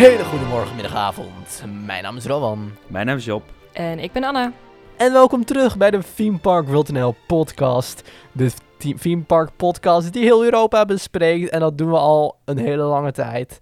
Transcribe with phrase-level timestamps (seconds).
[0.00, 1.62] hele goede morgen, middag, avond.
[1.86, 2.72] Mijn naam is Rowan.
[2.86, 3.42] Mijn naam is Job.
[3.72, 4.52] En ik ben Anne.
[4.96, 8.10] En welkom terug bij de Theme Park World NL podcast.
[8.32, 8.50] De
[8.98, 11.50] theme- Park podcast die heel Europa bespreekt.
[11.50, 13.58] En dat doen we al een hele lange tijd.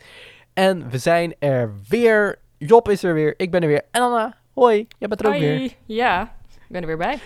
[0.52, 2.38] En we zijn er weer.
[2.58, 3.82] Job is er weer, ik ben er weer.
[3.90, 5.46] En Anna, hoi, jij bent er ook Hoi.
[5.46, 5.72] weer.
[5.86, 7.18] Ja, ik ben er weer bij.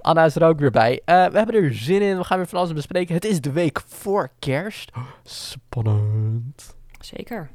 [0.00, 1.00] Anna is er ook weer bij.
[1.04, 3.14] Eh, we hebben er zin in, we gaan weer van alles bespreken.
[3.14, 4.90] Het is de week voor kerst.
[5.22, 6.76] Spannend.
[7.00, 7.50] Zeker.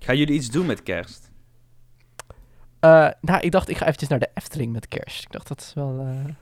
[0.00, 1.30] Gaan jullie iets doen met kerst?
[2.80, 5.22] Eh, nou, ik dacht, ik ga eventjes naar de Efteling met kerst.
[5.24, 5.98] Ik dacht, dat is wel...
[5.98, 6.32] eh,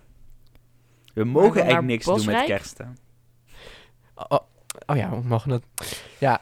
[1.14, 2.78] We mogen eigenlijk niks doen met kerst.
[2.78, 2.84] Hè?
[4.14, 4.38] Oh,
[4.86, 5.64] oh ja, we mogen het.
[6.18, 6.40] Ja.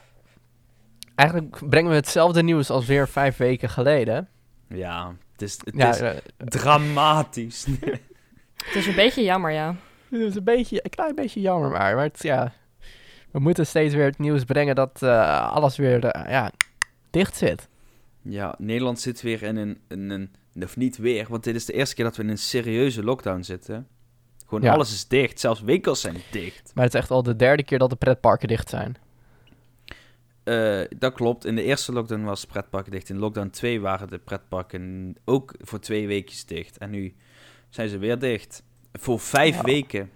[1.15, 4.29] Eigenlijk brengen we hetzelfde nieuws als weer vijf weken geleden.
[4.69, 7.67] Ja, het is, het ja, is eh, dramatisch.
[8.67, 9.75] Het is een beetje jammer, ja.
[10.11, 12.53] het is een beetje, een klein beetje jammer, maar, maar het, ja,
[13.31, 16.51] we moeten steeds weer het nieuws brengen dat eh, alles weer, ja,
[17.17, 17.69] dicht zit.
[18.23, 20.31] ja, Nederland zit weer in een, in een...
[20.63, 23.43] Of niet weer, want dit is de eerste keer dat we in een serieuze lockdown
[23.43, 23.87] zitten.
[24.47, 24.73] Gewoon Ja.
[24.73, 26.71] alles is dicht, zelfs winkels zijn dicht.
[26.75, 28.97] Maar het is echt al de derde keer dat de pretparken dicht zijn.
[30.45, 33.09] Eh, dat klopt, in de eerste lockdown was het pretparken dicht.
[33.09, 36.79] In lockdown 2 waren de pretparken ook voor twee weekjes dicht.
[36.79, 37.15] En nu
[37.69, 38.63] zijn ze weer dicht.
[38.93, 39.63] Voor vijf Ja.
[39.63, 40.11] weken.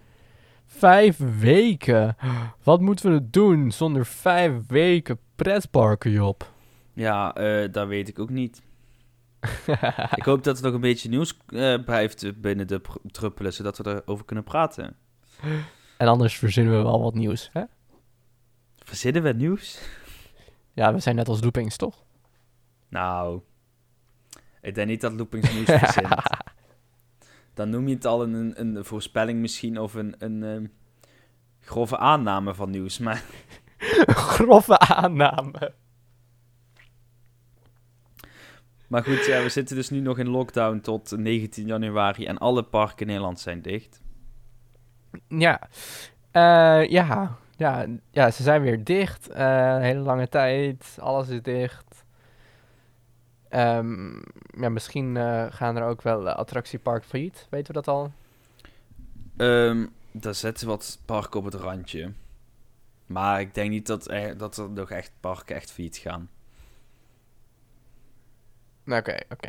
[0.67, 2.17] Vijf weken.
[2.63, 6.53] Wat moeten we doen zonder vijf weken pretparken, Job?
[6.93, 8.63] Ja, eh, dat weet ik ook niet.
[10.15, 14.03] Ik hoop dat er nog een beetje nieuws eh, blijft binnen de druppelen, zodat we
[14.05, 14.97] erover kunnen praten.
[15.97, 17.63] en anders verzinnen we wel wat nieuws, hè?
[18.77, 19.81] Verzinnen we nieuws?
[20.73, 22.05] Ja, we zijn net als loopings, toch?
[22.89, 23.41] Nou,
[24.61, 26.15] ik denk niet dat Loopings nieuws verzint.
[27.55, 30.67] Dan noem je het al een, een voorspelling misschien of een, een ehm,
[31.61, 32.99] grove aanname van nieuws.
[32.99, 33.25] Maar
[34.35, 35.73] Grove aanname.
[38.91, 42.63] Maar goed, ja, we zitten dus nu nog in lockdown tot 19 januari en alle
[42.63, 44.01] parken in Nederland zijn dicht.
[45.29, 45.61] Ja.
[46.31, 47.37] Eh, ja.
[47.57, 49.29] Ja, ja, ze zijn weer dicht.
[49.29, 50.97] eh, een hele lange tijd.
[51.01, 52.05] Alles is dicht.
[53.49, 54.17] Ehm,
[54.61, 57.47] ja, misschien eh, gaan er ook wel eh, attractiepark failliet.
[57.51, 58.13] Weten we dat al?
[59.37, 62.13] Ehm daar zetten wat parken op het randje.
[63.07, 66.29] Maar ik denk niet dat er, dat er nog echt parken echt failliet gaan.
[68.93, 69.49] Oké, oké.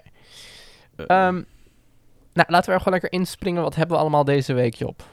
[0.96, 1.34] Eh, Ehm,
[2.34, 3.62] nou, laten we er gewoon lekker inspringen.
[3.64, 5.04] Wat hebben we allemaal deze week, Job?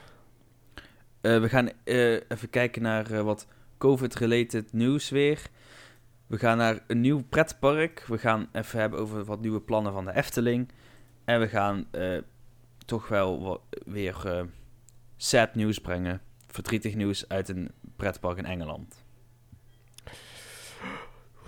[1.20, 3.46] eh, we gaan eh, even kijken naar eh, wat
[3.78, 5.42] COVID-related nieuws weer.
[6.26, 8.04] We gaan naar een nieuw pretpark.
[8.06, 10.68] We gaan even hebben over wat nieuwe plannen van de Efteling.
[11.24, 12.18] En we gaan eh,
[12.86, 14.42] toch wel wat, weer eh,
[15.16, 16.20] sad nieuws brengen.
[16.46, 19.04] Verdrietig nieuws uit een pretpark in Engeland.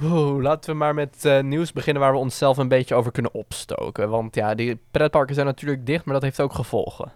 [0.02, 3.34] Oeh, laten we maar met eh, nieuws beginnen waar we onszelf een beetje over kunnen
[3.34, 4.08] opstoken.
[4.08, 7.12] Want ja, die pretparken zijn natuurlijk dicht, maar dat heeft ook gevolgen.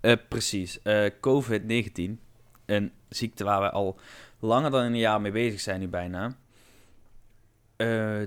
[0.00, 0.82] Eh, precies.
[0.82, 2.20] Eh, COVID-19.
[2.66, 3.98] Een ziekte waar we al
[4.38, 6.36] langer dan een jaar mee bezig zijn nu bijna.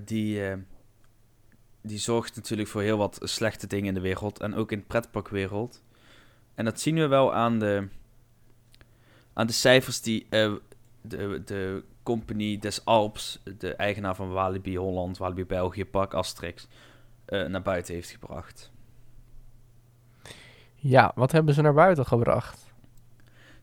[0.06, 0.42] Die,
[1.82, 4.40] die zorgt natuurlijk voor heel wat slechte dingen in de wereld.
[4.40, 5.84] En ook in de pretparkwereld.
[6.56, 7.88] En dat zien we wel aan de,
[9.34, 10.28] aan de cijfers die
[11.02, 16.68] de, de company des Alps, de eigenaar van Walibi Holland, Walibi België, Park Asterix,
[17.26, 18.72] eh, naar buiten heeft gebracht.
[20.76, 22.72] Ja, wat hebben ze naar buiten gebracht?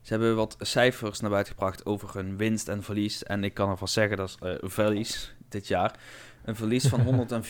[0.01, 3.23] Ze hebben wat cijfers naar buiten gebracht over hun winst en verlies.
[3.23, 5.99] En ik kan ervan zeggen, dat is eh, verlies dit jaar.
[6.43, 7.05] Een verlies van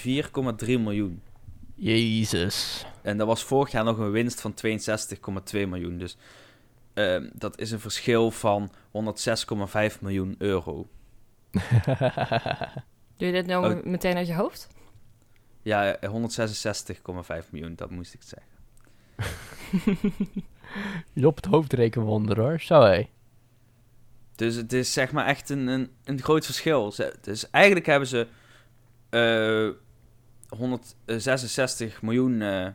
[0.63, 1.21] 104,3 miljoen.
[1.75, 2.85] Jezus.
[3.01, 4.53] En dat was vorig jaar nog een winst van
[5.53, 5.97] 62,2 miljoen.
[5.97, 6.17] Dus
[6.93, 10.87] ehm, dat is een verschil van 106,5 miljoen euro.
[13.17, 13.83] Doe je dit nou Oh.
[13.83, 14.67] meteen uit je hoofd?
[15.61, 18.49] Ja, eh, 166,5 miljoen, dat moest ik zeggen.
[21.13, 22.59] Job het hoofdrekenwonder hoor.
[22.59, 23.09] Zo hé.
[24.35, 26.93] Dus het is zeg maar echt een, een, een groot verschil.
[27.21, 28.27] Dus eigenlijk hebben ze
[29.09, 29.69] eh
[30.57, 32.67] 166 miljoen eh,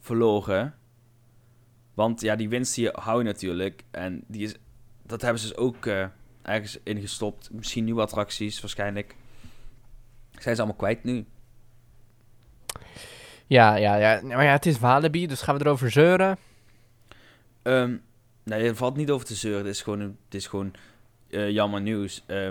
[0.00, 0.74] verloren.
[1.96, 3.84] Want ja, die winst die hou je natuurlijk.
[3.90, 4.54] En die is,
[5.02, 6.06] dat hebben ze dus ook eh,
[6.42, 7.50] ergens ingestopt.
[7.52, 9.16] Misschien nieuwe attracties waarschijnlijk.
[10.38, 11.26] Zijn ze allemaal kwijt nu.
[13.46, 14.20] Ja, ja, ja.
[14.22, 16.38] Maar ja, het is Walibi, dus gaan we erover zeuren.
[17.62, 17.96] Ehm
[18.42, 19.66] nee, er valt niet over te zeuren.
[19.66, 20.74] Het is gewoon, het is gewoon
[21.30, 22.22] eh, jammer nieuws.
[22.26, 22.48] Eh,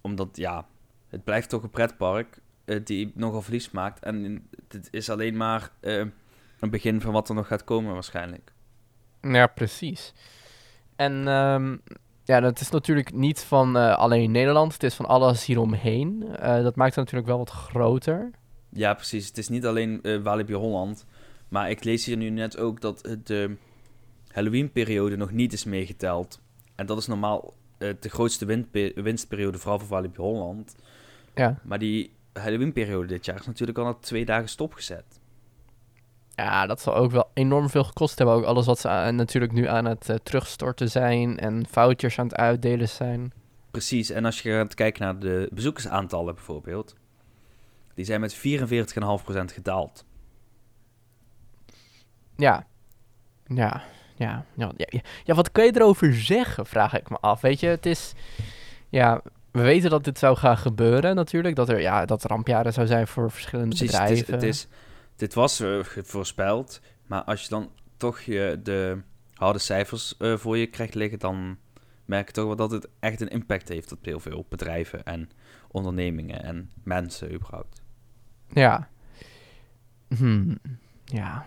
[0.00, 0.66] omdat, ja,
[1.08, 2.38] het blijft toch een pretpark
[2.84, 4.02] die nogal verlies maakt.
[4.02, 5.70] En het is alleen maar
[6.60, 8.52] een begin van wat er nog gaat komen waarschijnlijk.
[9.20, 10.12] Ja, precies.
[10.96, 11.76] En ehm,
[12.24, 14.72] Ja, dat is natuurlijk niet van eh, alleen Nederland.
[14.72, 16.36] Het is van alles hieromheen.
[16.36, 18.30] Eh dat maakt het natuurlijk wel wat groter.
[18.70, 19.26] Ja, precies.
[19.26, 21.06] Het is niet alleen eh Walibi Holland.
[21.48, 23.56] Maar ik lees hier nu net ook dat de
[24.32, 26.40] Halloween-periode nog niet is meegeteld.
[26.74, 30.76] En dat is normaal de grootste winstperiode, vooral voor Walibi Holland.
[31.34, 31.58] Ja.
[31.62, 35.17] Maar die Halloween-periode dit jaar is natuurlijk al na twee dagen stopgezet.
[36.44, 38.36] Ja, dat zal ook wel enorm veel gekost hebben.
[38.36, 42.26] Ook alles wat ze aan- natuurlijk nu aan het eh, terugstorten zijn en foutjes aan
[42.26, 43.32] het uitdelen zijn.
[43.70, 44.10] Precies.
[44.10, 46.94] En als je gaat kijken naar de bezoekersaantallen bijvoorbeeld.
[47.94, 50.04] Die zijn met 44,5% gedaald.
[52.36, 52.66] Ja.
[53.46, 53.82] Ja.
[54.16, 54.72] Ja, ja,
[55.24, 57.40] ja, wat kun je erover zeggen, vraag ik me af.
[57.40, 58.12] Weet je, het is...
[58.88, 59.20] Ja,
[59.50, 61.56] we weten dat dit zou gaan gebeuren natuurlijk.
[61.56, 64.26] Dat er ja, dat rampjaren zou zijn voor verschillende Precies, het bedrijven.
[64.26, 64.66] is, het is,
[65.18, 69.00] dit was eh, voorspeld, maar als je dan toch je de
[69.34, 71.58] harde cijfers eh, voor je krijgt liggen, dan
[72.04, 75.30] merk je toch wel dat het echt een impact heeft op heel veel bedrijven en
[75.68, 77.82] ondernemingen en mensen überhaupt.
[78.48, 78.88] Ja.
[80.16, 80.58] Hmm.
[81.04, 81.46] Ja.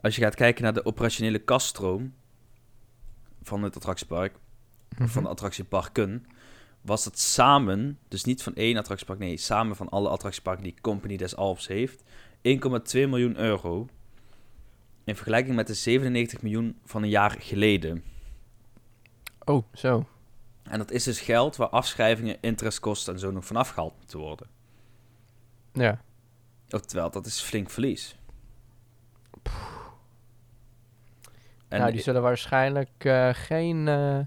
[0.00, 2.14] Als je gaat kijken naar de operationele kaststroom
[3.42, 4.34] van het attractiepark,
[4.96, 5.22] van Mhm.
[5.22, 6.26] de attractieparken,
[6.88, 11.16] was het samen, dus niet van één attractiepark, nee, samen van alle attractieparken die Company
[11.16, 12.02] des Alps heeft, 1,2
[12.92, 13.88] miljoen euro.
[15.04, 18.04] In vergelijking met de 97 miljoen van een jaar geleden.
[19.44, 20.06] Oh, zo.
[20.62, 24.46] En dat is dus geld waar afschrijvingen, interestkosten en zo nog vanaf gehaald moeten worden.
[25.72, 26.00] Ja.
[26.70, 28.16] Oftewel, dat is flink verlies.
[31.68, 34.18] En nou, die zullen waarschijnlijk eh, geen eh,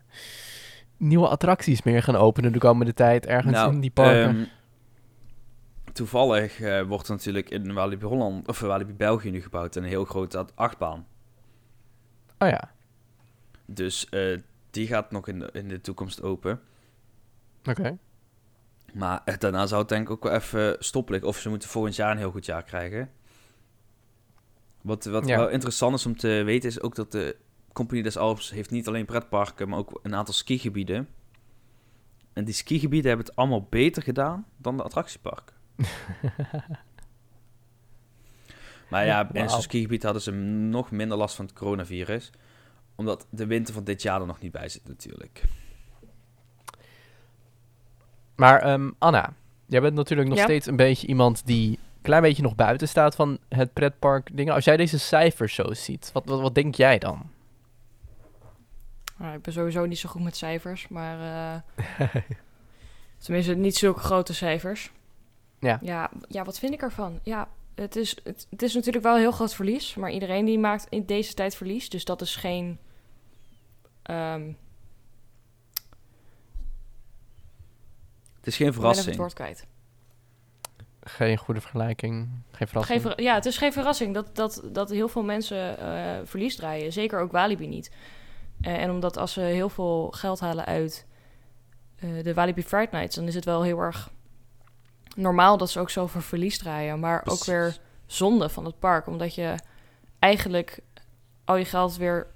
[1.02, 4.36] nieuwe attracties meer gaan openen de komende tijd ergens Nou, in die parken.
[4.36, 4.46] ehm,
[5.94, 10.06] toevallig eh, wordt er natuurlijk in Walibi Holland, of Walibi België nu gebouwd een heel
[10.06, 11.08] grote achtbaan.
[12.38, 12.72] oh ja,
[13.66, 14.38] Dus eh,
[14.72, 16.60] die gaat nog in de, in de toekomst open.
[17.70, 17.98] oké.
[18.94, 21.30] Maar eh, daarna zou het denk ik ook wel even stoppen liggen.
[21.32, 23.10] Of ze moeten volgend jaar een heel goed jaar krijgen.
[24.82, 25.38] Wat, wat Ja.
[25.38, 27.36] wel interessant is om te weten is ook dat de
[27.74, 31.08] Compagnie des Alps heeft niet alleen pretparken, maar ook een aantal skigebieden.
[32.34, 35.56] En die skigebieden hebben het allemaal beter gedaan dan de attractieparken.
[38.90, 39.48] Maar ja, in Wauw.
[39.48, 42.30] zo'n skigebied hadden ze nog minder last van het coronavirus.
[42.96, 45.44] Omdat de winter van dit jaar er nog niet bij zit natuurlijk.
[48.36, 49.34] Maar ehm, Anna,
[49.66, 50.44] jij bent natuurlijk nog Ja?
[50.44, 54.54] steeds een beetje iemand die een klein beetje nog buiten staat van het pretpark dingen.
[54.54, 57.30] Als jij deze cijfers zo ziet, wat, wat, wat denk jij dan?
[59.22, 61.20] Nou, ik ben sowieso niet zo goed met cijfers, maar...
[62.00, 62.16] eh,
[63.24, 64.92] tenminste, niet zulke grote cijfers.
[65.60, 65.80] Ja.
[65.82, 66.10] ja.
[66.28, 67.20] Ja, wat vind ik ervan?
[67.24, 69.96] Ja, het is, het, het is natuurlijk wel een heel groot verlies.
[69.96, 71.90] Maar iedereen die maakt in deze tijd verlies.
[71.90, 72.80] Dus dat is geen...
[74.02, 74.52] ehm,
[78.38, 79.18] Het is geen ik ben even het verrassing.
[79.18, 79.66] woord kwijt.
[81.04, 83.02] Geen goede vergelijking, geen verrassing.
[83.02, 86.56] Geen ver- ja, het is geen verrassing dat, dat, dat heel veel mensen eh, verlies
[86.56, 86.94] draaien.
[86.94, 87.92] Zeker ook Walibi niet.
[88.62, 91.06] Eh, en omdat als ze heel veel geld halen uit
[91.96, 93.16] eh, de Walibi Friday Nights...
[93.16, 94.10] dan is het wel heel erg
[95.16, 97.00] normaal dat ze ook zoveel verlies draaien.
[97.00, 99.08] Maar ook weer zonde van het park.
[99.08, 99.56] Omdat je
[100.20, 100.80] eigenlijk
[101.46, 102.28] al je geld weer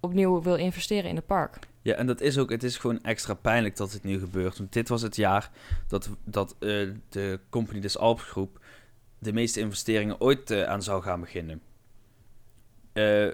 [0.00, 1.58] opnieuw wil investeren in het park.
[1.82, 4.58] Ja, en dat is ook, het is gewoon extra pijnlijk dat het nu gebeurt.
[4.58, 5.50] Want dit was het jaar
[5.88, 8.60] dat, dat eh, de Company des Alps groep
[9.18, 11.60] de meeste investeringen ooit aan zou gaan beginnen.
[12.92, 13.28] Eh,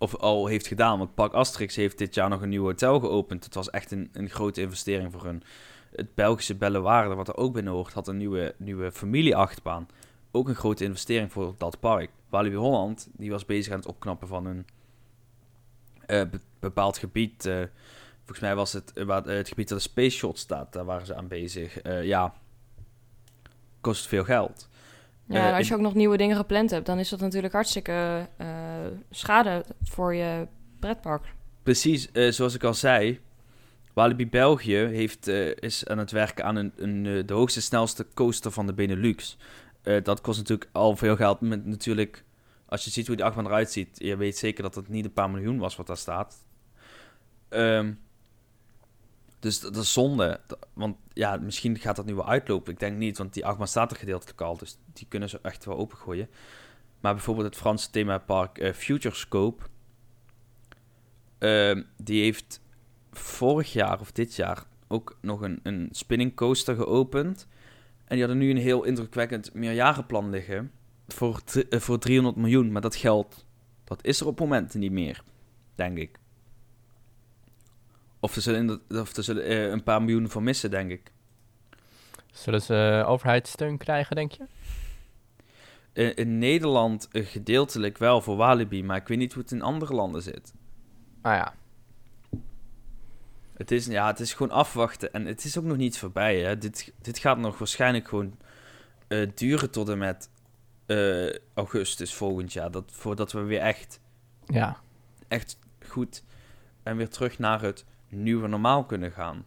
[0.00, 3.44] of al heeft gedaan, want Park Asterix heeft dit jaar nog een nieuw hotel geopend.
[3.44, 5.42] Het was echt een, een grote investering voor hun.
[5.94, 9.88] Het Belgische Bellewaarde, wat er ook binnen hoort, had een nieuwe, nieuwe familieachtbaan.
[10.30, 12.10] Ook een grote investering voor dat park.
[12.28, 14.66] Walibi Holland, die was bezig aan het opknappen van een
[16.06, 17.46] eh, be- bepaald gebied.
[17.46, 17.62] eh,
[18.18, 21.14] volgens mij was het eh, het gebied dat de Space Shot staat, daar waren ze
[21.14, 21.78] aan bezig.
[22.02, 22.34] Ja,
[23.80, 24.68] kost veel geld.
[25.30, 26.86] Ja, Eh, en als je ook nog nieuwe dingen gepland hebt...
[26.86, 28.46] dan is dat natuurlijk hartstikke eh,
[29.10, 30.46] schade voor je
[30.78, 31.24] pretpark.
[31.62, 33.20] Precies, eh, zoals ik al zei,
[33.94, 35.26] Walibi België heeft,
[35.60, 39.36] is aan het werken aan een, een, de hoogste, snelste coaster van de Benelux.
[40.02, 41.40] Dat kost natuurlijk al veel geld.
[41.40, 42.24] Met natuurlijk,
[42.66, 45.12] als je ziet hoe die achtbaan eruit ziet, je weet zeker dat het niet een
[45.12, 46.36] paar miljoen was wat daar staat.
[47.48, 47.92] Ehm,
[49.40, 50.40] dus dat, is zonde.
[50.72, 52.72] Want ja, misschien gaat dat nu wel uitlopen.
[52.72, 54.56] Ik denk niet, want die achtbaan staat er gedeeltelijk al.
[54.56, 56.28] Dus die kunnen ze echt wel opengooien.
[57.00, 59.62] Maar bijvoorbeeld het Franse themapark eh Futurescope.
[61.38, 62.60] Ehm, die heeft
[63.12, 67.46] vorig jaar of dit jaar ook nog een, een spinning coaster geopend.
[68.04, 70.70] En die hadden nu een heel indrukwekkend meerjarenplan liggen.
[71.08, 72.72] Voor, eh, voor 300 miljoen.
[72.72, 73.44] Maar dat geld,
[73.84, 75.22] dat is er op momenten niet meer.
[75.74, 76.18] Denk ik.
[78.20, 81.12] Of er zullen, of er zullen eh, een paar miljoen voor missen, denk ik.
[82.32, 84.44] Zullen ze eh, overheidssteun krijgen, denk je?
[85.92, 89.62] In, in Nederland eh, gedeeltelijk wel voor Walibi, maar ik weet niet hoe het in
[89.62, 90.52] andere landen zit.
[91.22, 91.54] Ah ja.
[93.54, 96.40] Het is, ja, het is gewoon afwachten en het is ook nog niet voorbij.
[96.40, 96.58] Hè.
[96.58, 98.36] Dit, dit gaat nog waarschijnlijk gewoon
[99.34, 100.30] duren tot en met
[101.54, 102.70] augustus volgend jaar.
[102.70, 104.00] Dat, voordat we weer echt,
[104.46, 104.76] Ja.
[105.28, 105.58] echt
[105.88, 106.22] goed
[106.82, 109.44] en weer terug naar het nieuwe normaal kunnen gaan.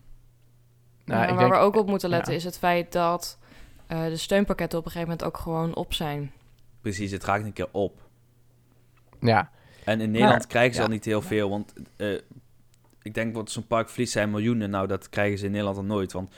[1.06, 2.38] Nou, Ja, ik waar denk, we ook op moeten letten ja.
[2.38, 3.40] is het feit dat
[3.88, 6.32] eh, de steunpakketten op een gegeven moment ook gewoon op zijn.
[6.82, 8.02] Precies, het raakt een keer op.
[9.20, 9.52] Ja.
[9.86, 10.86] En in Nederland Maar- krijgen ze ja.
[10.86, 12.14] al niet heel veel, want eh,
[13.02, 14.70] ik denk dat zo'n park verliest zijn miljoenen.
[14.70, 16.34] Nou, dat krijgen ze in Nederland al nooit, want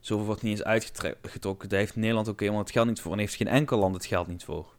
[0.00, 1.68] zoveel wordt niet eens uitgetrokken.
[1.68, 4.06] Daar heeft Nederland ook helemaal het geld niet voor en heeft geen enkel land het
[4.06, 4.74] geld niet voor.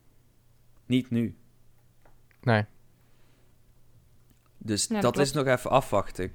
[0.86, 1.36] Niet nu.
[2.42, 2.66] Nee.
[4.58, 5.28] Dus Ja, dat dat klopt.
[5.28, 6.32] is nog even afwachten.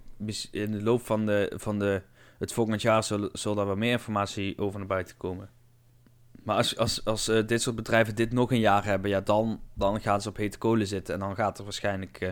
[0.50, 2.02] In de loop van, de, van de,
[2.38, 5.50] het volgend jaar zal, zal daar wat meer informatie over naar buiten komen.
[6.42, 9.60] Maar als, als, als eh, dit soort bedrijven dit nog een jaar hebben, ja, dan,
[9.74, 11.14] dan gaan ze op hete kolen zitten.
[11.14, 12.28] En dan, gaat er waarschijnlijk, eh,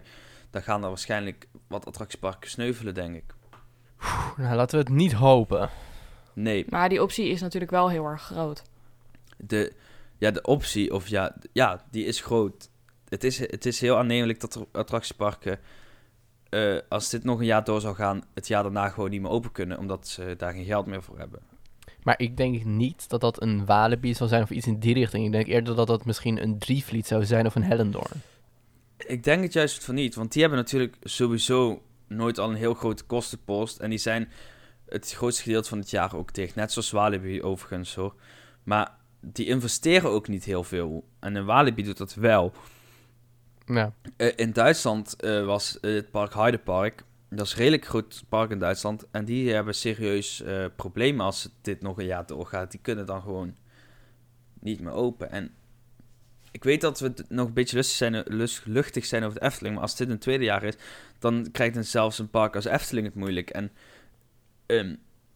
[0.51, 3.35] dan gaan er waarschijnlijk wat attractieparken sneuvelen, denk ik.
[4.37, 5.71] Nou, laten we het niet hopen.
[6.33, 8.63] Nee, Maar die optie is natuurlijk wel heel erg groot.
[9.37, 9.73] de,
[10.19, 12.71] ja, de optie, of ja, ja, die is groot.
[13.09, 15.59] Het is, het is heel aannemelijk dat er attractieparken,
[16.49, 19.31] eh, als dit nog een jaar door zou gaan, het jaar daarna gewoon niet meer
[19.31, 21.41] open kunnen, omdat ze daar geen geld meer voor hebben.
[22.03, 25.27] Maar ik denk niet dat dat een Walibi zal zijn of iets in die richting.
[25.27, 28.23] Ik denk eerder dat dat misschien een Drievliet zou zijn of een Hellendoorn.
[28.97, 32.75] Ik denk het juist van niet, want die hebben natuurlijk sowieso nooit al een heel
[32.75, 33.79] grote kostenpost.
[33.79, 34.29] En die zijn
[34.89, 36.55] het grootste gedeelte van het jaar ook dicht.
[36.55, 38.15] Net zoals Walibi overigens hoor.
[38.63, 38.91] Maar
[39.21, 41.05] die investeren ook niet heel veel.
[41.21, 42.53] En een Walibi doet dat wel.
[44.17, 47.05] Eh, in Duitsland eh, was het park Heidepark.
[47.31, 49.07] Dat is een redelijk groot park in Duitsland.
[49.11, 52.71] En die hebben serieus eh, problemen als dit nog een jaar doorgaat.
[52.71, 53.55] Die kunnen dan gewoon
[54.61, 55.31] niet meer open.
[55.31, 55.55] En
[56.51, 58.25] ik weet dat we nog een beetje lustig zijn,
[58.65, 59.75] luchtig zijn over de Efteling.
[59.75, 60.75] Maar als dit een tweede jaar is,
[61.19, 63.51] dan krijgt dan zelfs een park als Efteling het moeilijk.
[63.51, 63.73] En
[64.67, 64.95] ehm,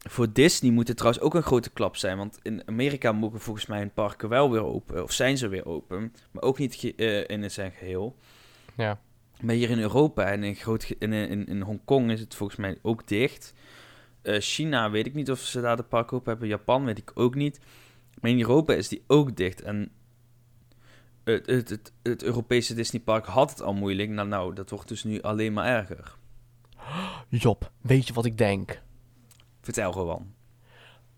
[0.08, 2.16] voor Disney moet het trouwens ook een grote klap zijn.
[2.16, 5.02] Want in Amerika mogen volgens mij hun parken wel weer open.
[5.02, 6.12] Of zijn ze weer open.
[6.30, 8.16] Maar ook niet eh, in zijn geheel.
[8.76, 9.00] Ja.
[9.40, 12.78] Maar hier in Europa en in, groot, in, in, in Hongkong is het volgens mij
[12.82, 13.54] ook dicht.
[14.22, 16.48] Eh, China weet ik niet of ze daar de park open hebben.
[16.48, 17.60] Japan weet ik ook niet.
[18.20, 19.62] Maar in Europa is die ook dicht.
[19.62, 19.90] En
[21.24, 24.08] het, het, het, het Europese Disneypark had het al moeilijk.
[24.10, 26.16] Nou, nou, dat wordt dus nu alleen maar erger.
[27.28, 28.82] Job, weet je wat ik denk?
[29.62, 30.26] Vertel gewoon.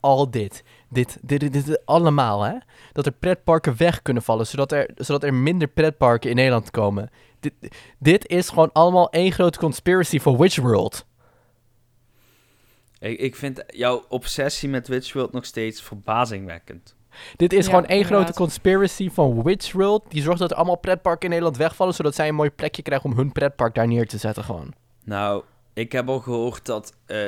[0.01, 0.65] Al dit.
[0.89, 2.55] Dit, dit, dit, dit allemaal, hè?
[2.93, 7.11] Dat er pretparken weg kunnen vallen, zodat er, zodat er minder pretparken in Nederland komen.
[7.41, 7.53] Dit,
[7.99, 11.07] dit is gewoon allemaal één grote conspiracy voor Witch World.
[12.99, 16.95] Ik, ik vind jouw obsessie met Witch World nog steeds verbazingwekkend.
[17.37, 18.23] Dit is Ja, gewoon één inderdaad.
[18.23, 20.05] grote conspiracy van Witch World.
[20.09, 23.11] Die zorgt dat er allemaal pretparken in Nederland wegvallen, zodat zij een mooi plekje krijgen
[23.11, 24.73] om hun pretpark daar neer te zetten gewoon.
[25.05, 27.19] Nou, ik heb al gehoord dat eh,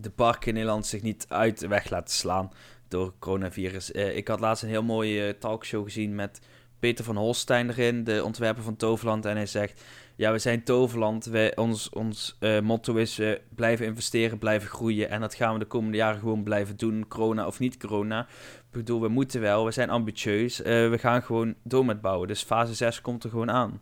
[0.00, 2.50] de parken in Nederland zich niet uit de weg laten slaan
[2.88, 3.92] door coronavirus.
[3.92, 6.40] Eh, ik had laatst een heel mooie eh, talkshow gezien met
[6.78, 9.24] Peter van Holstein erin, de ontwerper van Toverland.
[9.24, 9.84] En hij zegt,
[10.16, 11.24] ja, we zijn Toverland.
[11.24, 13.20] Wij, ons ons eh, motto is
[13.54, 15.10] blijven investeren, blijven groeien.
[15.10, 18.20] En dat gaan we de komende jaren gewoon blijven doen, corona of niet corona.
[18.56, 20.58] Ik bedoel, we moeten wel, we zijn ambitieus.
[20.58, 22.28] We gaan gewoon door met bouwen.
[22.28, 23.80] Dus fase 6 komt er gewoon aan.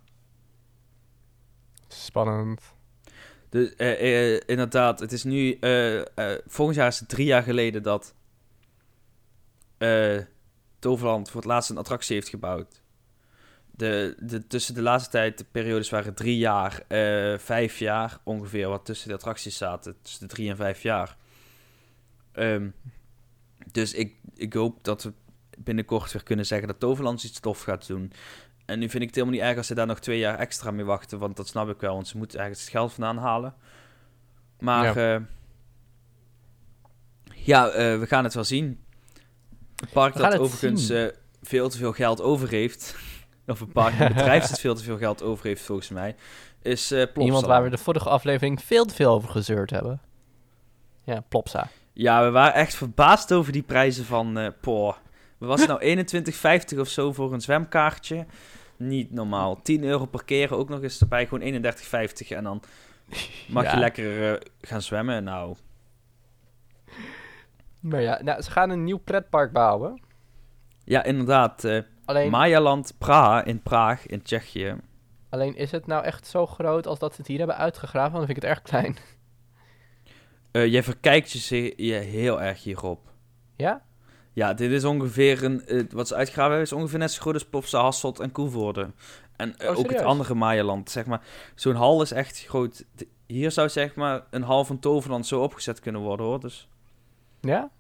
[1.89, 2.77] Spannend.
[3.49, 3.75] Dus
[4.47, 5.53] inderdaad, het is nu.
[5.53, 8.15] eh, volgend jaar is het drie jaar geleden dat.
[10.79, 12.83] Toverland voor het laatst een attractie heeft gebouwd.
[13.71, 16.83] De, de, tussen de laatste tijd, de periodes waren drie jaar,
[17.39, 19.97] vijf jaar ongeveer, wat tussen de attracties zaten.
[20.03, 21.17] Tussen de drie en vijf jaar.
[22.33, 22.69] Ehm,
[23.73, 25.13] dus ik, ik hoop dat we
[25.59, 28.13] binnenkort weer kunnen zeggen dat Toverland iets tof gaat doen.
[28.69, 30.71] En nu vind ik het helemaal niet erg als ze daar nog twee jaar extra
[30.71, 31.19] mee wachten.
[31.19, 33.55] Want dat snap ik wel, want ze moeten eigenlijk het geld vandaan halen.
[34.59, 35.23] Maar ja,
[37.35, 38.81] ja eh, we gaan het wel zien.
[39.77, 41.07] Het park We dat overigens eh,
[41.43, 42.97] veel te veel geld over heeft.
[43.47, 46.17] Of een park, een bedrijf dat veel te veel geld over heeft volgens mij.
[46.63, 47.07] Is eh.
[47.15, 50.01] Iemand waar we de vorige aflevering veel te veel over gezeurd hebben.
[51.05, 51.69] Ja, Plopsa.
[51.93, 54.99] Ja, we waren echt verbaasd over die prijzen van eh Poor.
[55.39, 55.97] Was het nou
[56.73, 58.27] 21,50 of zo voor een zwemkaartje?
[58.79, 59.63] Niet normaal.
[59.63, 61.27] 10 euro per keer ook nog eens erbij.
[61.27, 62.63] Gewoon 31,50 en dan
[63.49, 63.73] mag Ja.
[63.73, 65.25] je lekker eh, gaan zwemmen.
[65.25, 65.57] Nou,
[67.81, 70.01] Maar ja, nou, ze gaan een nieuw pretpark bouwen.
[70.85, 71.65] ja, inderdaad.
[71.65, 74.77] eh Alleen, Mayaland Praha in Praag, in Tsjechië.
[75.29, 78.13] alleen is het nou echt zo groot als dat ze het hier hebben uitgegraven?
[78.13, 78.97] Dan vind ik het erg klein.
[80.51, 83.01] Eh, jij verkijkt je, ze- je heel erg hierop.
[83.57, 83.83] Ja?
[84.39, 85.67] Ja, dit is ongeveer een...
[85.67, 88.91] eh, wat ze uitgegraven hebben is ongeveer net zo groot als Plopsa, Hasselt en Koevoorde.
[89.37, 91.21] En eh, Oh, ook het andere Maaienland, zeg maar.
[91.55, 92.85] Zo'n hal is echt groot.
[93.27, 96.41] Hier zou zeg maar een hal van Toverland zo opgezet kunnen worden, hoor.
[96.41, 96.69] Dus
[97.41, 97.71] Ja?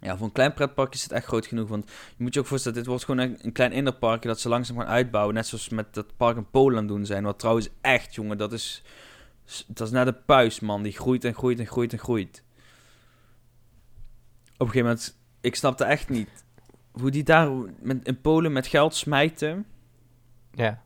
[0.00, 1.68] ja, voor een klein pretpark is het echt groot genoeg.
[1.68, 4.78] Want je moet je ook voorstellen, dit wordt gewoon een, klein innerparkje dat ze langzaam
[4.78, 5.34] gaan uitbouwen.
[5.34, 7.24] Net zoals met dat park in Polen doen zijn.
[7.24, 8.82] Wat trouwens echt, jongen, dat is...
[9.66, 10.82] Dat is net een puis, man.
[10.82, 12.42] Die groeit en groeit en groeit en groeit.
[14.52, 15.18] Op een gegeven moment...
[15.40, 16.44] Ik snapte echt niet
[16.90, 19.66] hoe die daar met, in Polen met geld smijten.
[20.52, 20.82] Ja.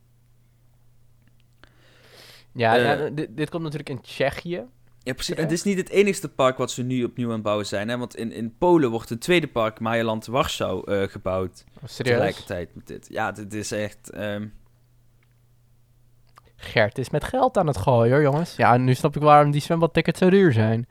[2.53, 2.85] Ja, Eh.
[2.85, 4.63] ja dit, dit komt natuurlijk in Tsjechië.
[5.03, 5.37] Ja, precies.
[5.37, 5.43] Ja.
[5.43, 7.89] Het is niet het enigste park wat ze nu opnieuw aan het bouwen zijn.
[7.89, 7.99] Hè?
[7.99, 11.65] Want in, in Polen wordt een tweede park, Maaienland Warschau, eh, gebouwd.
[11.69, 11.95] Oh, serieus?
[12.15, 13.07] Tegelijkertijd met dit.
[13.11, 14.11] Ja, dit is echt...
[14.11, 14.47] ehm,
[16.57, 18.57] Gert is met geld aan het gooien hoor, jongens.
[18.57, 20.87] Ja, en nu snap ik waarom die zwembadtickets zo duur zijn.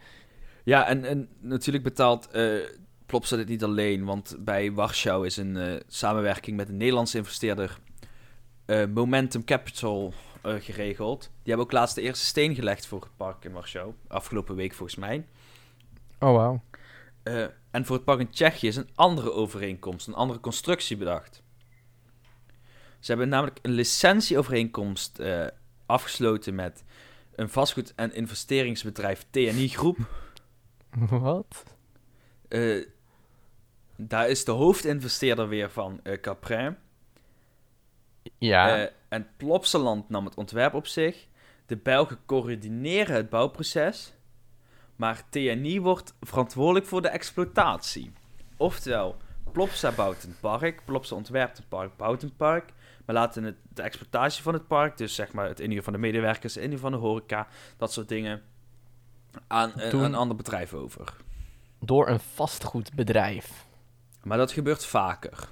[0.64, 2.28] Ja, en, en natuurlijk betaalt
[3.04, 4.06] eh Plopsa dit niet alleen.
[4.06, 7.80] Want bij Warschau is een eh, samenwerking met een Nederlandse investeerder...
[8.66, 11.22] eh, Momentum Capital eh, geregeld.
[11.22, 13.94] Die hebben ook laatst de eerste steen gelegd voor het park in Warschau.
[14.08, 15.26] Afgelopen week volgens mij.
[16.20, 16.62] Oh, wauw.
[17.24, 21.44] Eh, en voor het park in Tsjechië is een andere overeenkomst, een andere constructie bedacht.
[23.00, 25.22] Ze hebben namelijk een licentieovereenkomst
[25.86, 26.84] afgesloten met
[27.36, 29.98] een vastgoed- en investeringsbedrijf TNI Groep.
[31.10, 31.64] Wat?
[32.48, 32.86] Eh,
[34.08, 36.78] daar is de hoofdinvesteerder weer van eh Caprin.
[38.38, 38.78] Ja.
[38.78, 41.28] Eh, en Plopsaland nam het ontwerp op zich.
[41.66, 44.14] De Belgen coördineren het bouwproces.
[44.96, 48.12] Maar TNI wordt verantwoordelijk voor de exploitatie.
[48.58, 49.18] Oftewel,
[49.52, 52.74] Plopsa bouwt een park, Plopsa ontwerpt een park, bouwt een park.
[53.06, 56.00] Maar laten het, de exploitatie van het park, dus zeg maar het inhuren van de
[56.00, 58.42] medewerkers, het inhuren van de horeca, dat soort dingen,
[59.48, 61.16] aan Doen- een ander bedrijf over.
[61.80, 63.66] Door een vastgoedbedrijf.
[64.24, 65.50] Maar dat gebeurt vaker.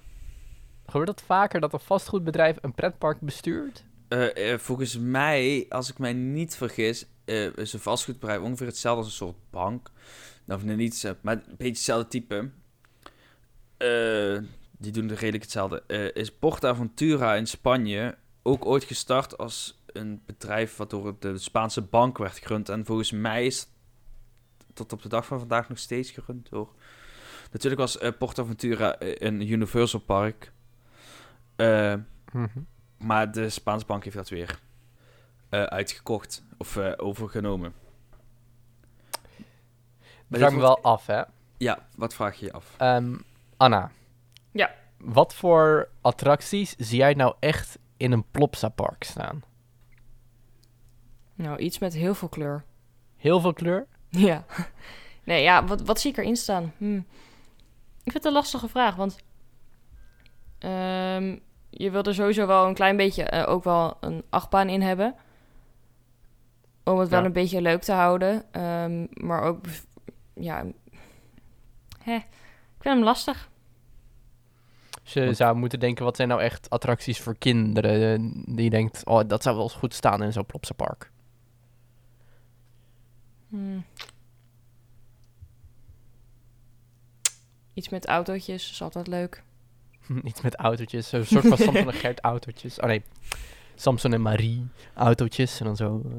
[0.86, 3.86] Gebeurt het vaker dat een vastgoedbedrijf een pretpark bestuurt?
[4.08, 9.04] Eh, eh, volgens mij, als ik mij niet vergis, eh, is een vastgoedbedrijf ongeveer hetzelfde
[9.04, 9.92] als een soort bank.
[10.48, 12.50] Of nee, niet, maar een beetje hetzelfde type.
[14.78, 16.12] Die doen er redelijk hetzelfde.
[16.14, 22.18] Is Portaventura in Spanje ook ooit gestart als een bedrijf wat door de Spaanse bank
[22.18, 22.70] werd gerund.
[22.70, 23.70] En volgens mij is het
[24.74, 26.74] tot op de dag van vandaag nog steeds gerund door.
[27.52, 30.52] Natuurlijk was eh, Portaventura eh, een Universal Park.
[31.56, 31.94] Eh,
[32.34, 32.60] Mhm.
[32.98, 34.60] maar de Spaanse bank heeft dat weer
[35.50, 37.74] eh, uitgekocht of eh, overgenomen.
[39.32, 39.40] Dat
[40.28, 41.22] dit vraag me wordt- wel af, hè.
[41.58, 42.74] Ja, wat vraag je je af?
[42.78, 43.16] Ehm,
[43.58, 43.92] Anna.
[44.52, 44.76] Ja.
[44.98, 49.44] Wat voor attracties zie jij nou echt in een Plopsa-park staan?
[51.36, 52.64] Nou, iets met heel veel kleur.
[53.18, 53.88] Heel veel kleur?
[54.10, 54.46] Ja.
[55.24, 56.74] Nee, ja, wat, wat zie ik erin staan?
[56.78, 57.02] Hm.
[58.04, 59.18] Ik vind het een lastige vraag, want
[60.58, 61.38] ehm,
[61.70, 65.16] je wil er sowieso wel een klein beetje eh, ook wel een achtbaan in hebben.
[66.84, 68.44] Om het wel een beetje leuk te houden.
[68.52, 69.66] Ehm, maar ook,
[70.34, 70.64] ja,
[72.04, 72.26] hè, ik
[72.80, 73.50] vind hem lastig.
[75.04, 78.14] Je Want- zou moeten denken, wat zijn nou echt attracties voor kinderen?
[78.14, 81.12] eh, Die je denkt, oh, dat zou wel eens goed staan in zo'n Plopsa-park.
[83.50, 83.80] Hm.
[87.82, 89.44] Iets met autootjes is altijd leuk.
[90.24, 92.80] Iets met autootjes, zo'n soort van Samson en Gert autootjes.
[92.80, 93.04] Oh nee,
[93.76, 96.02] Samson en Marie autootjes en dan zo.
[96.06, 96.12] eh.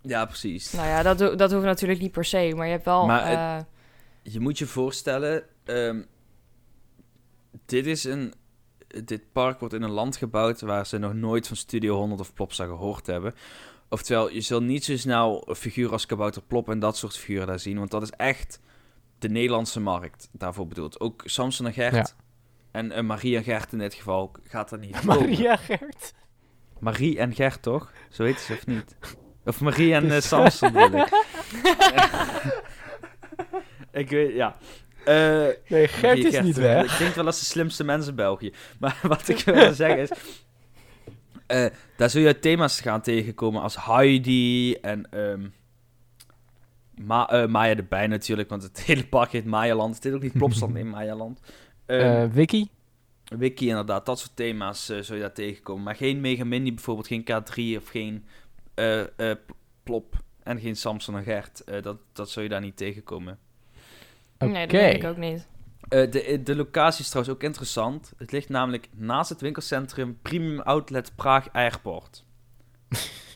[0.00, 0.72] Ja, precies.
[0.72, 3.06] Nou ja, dat, ho- dat hoeft natuurlijk niet per se, maar je hebt wel...
[3.06, 6.02] Maar het- eh, Je moet je voorstellen, ehm,
[7.66, 8.34] dit is een...
[9.04, 12.34] Dit park wordt in een land gebouwd waar ze nog nooit van Studio 100 of
[12.34, 13.34] Plopsa gehoord hebben.
[13.88, 17.58] Oftewel, je zult niet zo snel figuren als Kabouter Plop en dat soort figuren daar
[17.58, 18.60] zien, want dat is echt
[19.18, 21.00] de Nederlandse markt daarvoor bedoeld.
[21.00, 22.06] Ook Samson en Gert Ja.
[22.70, 25.02] en eh, Marie en Gert in dit geval gaat er niet.
[25.12, 26.12] Maria Gert.
[26.80, 27.92] Marie en Gert, toch?
[28.10, 28.96] Zo heet ze of niet?
[29.46, 31.02] Of Marie en eh, Samson, wil ik.
[34.02, 34.56] ik weet, ja.
[35.04, 36.82] Eh, Nee, Gert Marie is niet weg.
[36.86, 38.52] Het klinkt wel als de slimste mensen in België.
[38.78, 40.10] Maar wat ik wil zeggen is...
[41.96, 45.10] daar zul je thema's gaan tegenkomen als Heidi en...
[45.10, 45.46] ehm
[46.96, 49.94] Ma eh, Maya de Bij natuurlijk, want het hele park heet Mayaland.
[49.94, 51.40] Het heet ook niet Plopsland in Mayaland.
[51.86, 52.66] Ehm, Eh, Vicky?
[53.24, 55.82] Wiki inderdaad, dat soort thema's eh, zul je daar tegenkomen.
[55.82, 58.24] Maar geen Mega Mini bijvoorbeeld, geen K3 of geen
[58.74, 59.36] eh, eh,
[59.82, 61.64] Plop en geen Samson en Gert.
[61.64, 63.38] Eh, dat, dat zul je daar niet tegenkomen.
[64.38, 64.52] Oké.
[64.52, 65.46] Nee, dat denk ik ook niet.
[65.88, 68.12] Eh, de, de locatie is trouwens ook interessant.
[68.16, 72.24] Het ligt namelijk naast het winkelcentrum Premium Outlet Praag Airport.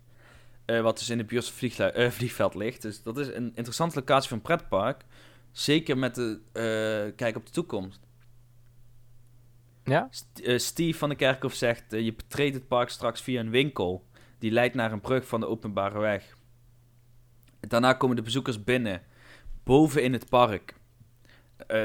[0.68, 2.82] eh, wat dus in de buurt van vliegveld ligt.
[2.82, 5.04] Dus dat is een interessante locatie van pretpark.
[5.50, 8.00] Zeker met de eh, kijk op de toekomst.
[9.84, 10.08] Ja?
[10.10, 14.06] St- eh, Steve van de Kerkhof zegt, je betreedt het park straks via een winkel.
[14.38, 16.36] Die leidt naar een brug van de openbare weg.
[17.60, 19.02] Daarna komen de bezoekers binnen,
[19.64, 20.74] boven in het park.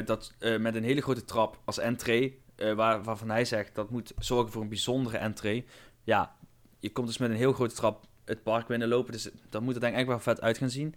[0.06, 4.52] Dat, met een hele grote trap als entree, waar, waarvan hij zegt dat moet zorgen
[4.52, 5.66] voor een bijzondere entree.
[6.04, 6.36] Ja,
[6.80, 9.80] je komt dus met een heel grote trap het park binnenlopen, dus dat moet er
[9.82, 10.96] denk ik echt wel vet uit gaan zien.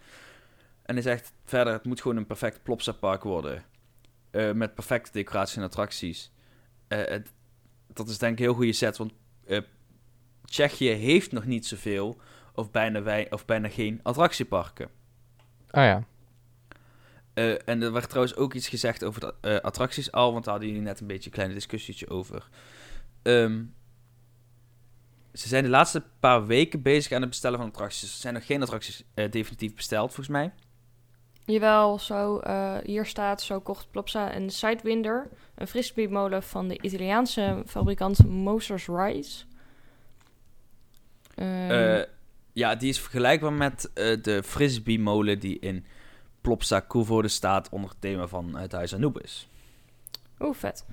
[0.83, 3.65] En hij zegt verder, het moet gewoon een perfect Plopsa park worden.
[4.31, 6.33] Eh, met perfecte decoratie en attracties.
[6.89, 7.33] Eh, het-
[7.93, 9.13] dat is denk ik een heel goede set, want
[9.47, 9.61] eh,
[10.45, 12.21] Tsjechië heeft nog niet zoveel
[12.55, 14.87] of bijna, wij, of bijna geen attractieparken.
[15.71, 16.03] Oh ja.
[17.65, 20.87] En er werd trouwens ook iets gezegd over de attracties al, want daar hadden jullie
[20.87, 22.49] net een beetje een kleine discussietje over.
[23.23, 23.63] Ehm,
[25.37, 28.13] ze zijn de laatste paar weken bezig aan het bestellen van attracties.
[28.13, 30.53] Er zijn nog geen attracties eh, definitief besteld, volgens mij.
[31.45, 37.63] Jawel, zo, eh, hier staat, zo kocht Plopsa een Sidewinder, een frisbeemolen van de Italiaanse
[37.67, 39.45] fabrikant Motors Rise.
[41.35, 42.03] Ehm, Eh,
[42.53, 45.87] ja, die is vergelijkbaar met eh, de frisbee-molen die in
[46.41, 49.49] Plopsa Koevoorde staat onder het thema van het Huis Anubis.
[50.41, 50.85] Oeh, vet.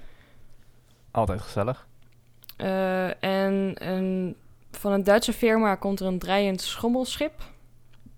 [1.11, 1.87] Altijd gezellig.
[2.63, 4.35] Eh, en een,
[4.71, 7.33] van een Duitse firma komt er een draaiend schommelschip,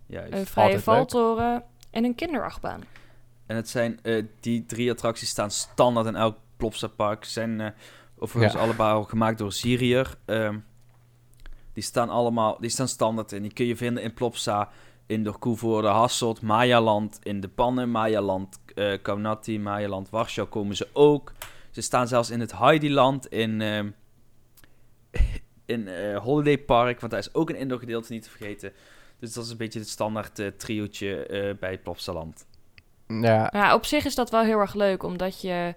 [0.05, 0.34] Juist.
[0.34, 0.95] een vrije Altijd leuk.
[0.95, 2.81] valtoren en een kinderachtbaan.
[3.45, 7.23] En het zijn, eh, die drie attracties staan standaard in elk Plopsa park.
[7.25, 7.67] Ze zijn eh,
[8.17, 8.60] overigens Ja.
[8.60, 10.15] allebei al gemaakt door Syriër.
[10.25, 10.58] Ehm,
[11.73, 13.41] die staan allemaal, die staan standaard in.
[13.41, 14.69] Die kun je vinden in Plopsa,
[15.05, 20.88] in de Koevoorde, Hasselt, Mayaland, in de Pannen, Mayaland, eh Kaunati, Mayaland, Warschau komen ze
[20.93, 21.34] ook.
[21.71, 23.89] Ze staan zelfs in het Heidiland, in, ehm,
[25.65, 28.71] in eh, Holiday Park, want daar is ook een indoor gedeelte niet te vergeten.
[29.19, 32.45] Dus dat is een beetje het standaard eh, triootje eh, bij Plopsaland.
[33.08, 35.75] Ja, Ja, op zich is dat wel heel erg leuk, omdat je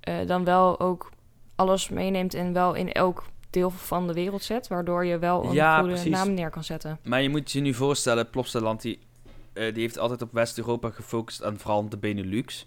[0.00, 1.10] eh, dan wel ook
[1.56, 5.52] alles meeneemt en wel in elk deel van de wereld zet, waardoor je wel een
[5.52, 6.10] Ja, goede precies.
[6.10, 6.98] naam neer kan zetten.
[7.02, 8.98] Maar je moet je nu voorstellen, Plopsaland die,
[9.52, 12.66] eh, die heeft altijd op West-Europa gefocust en vooral de Benelux.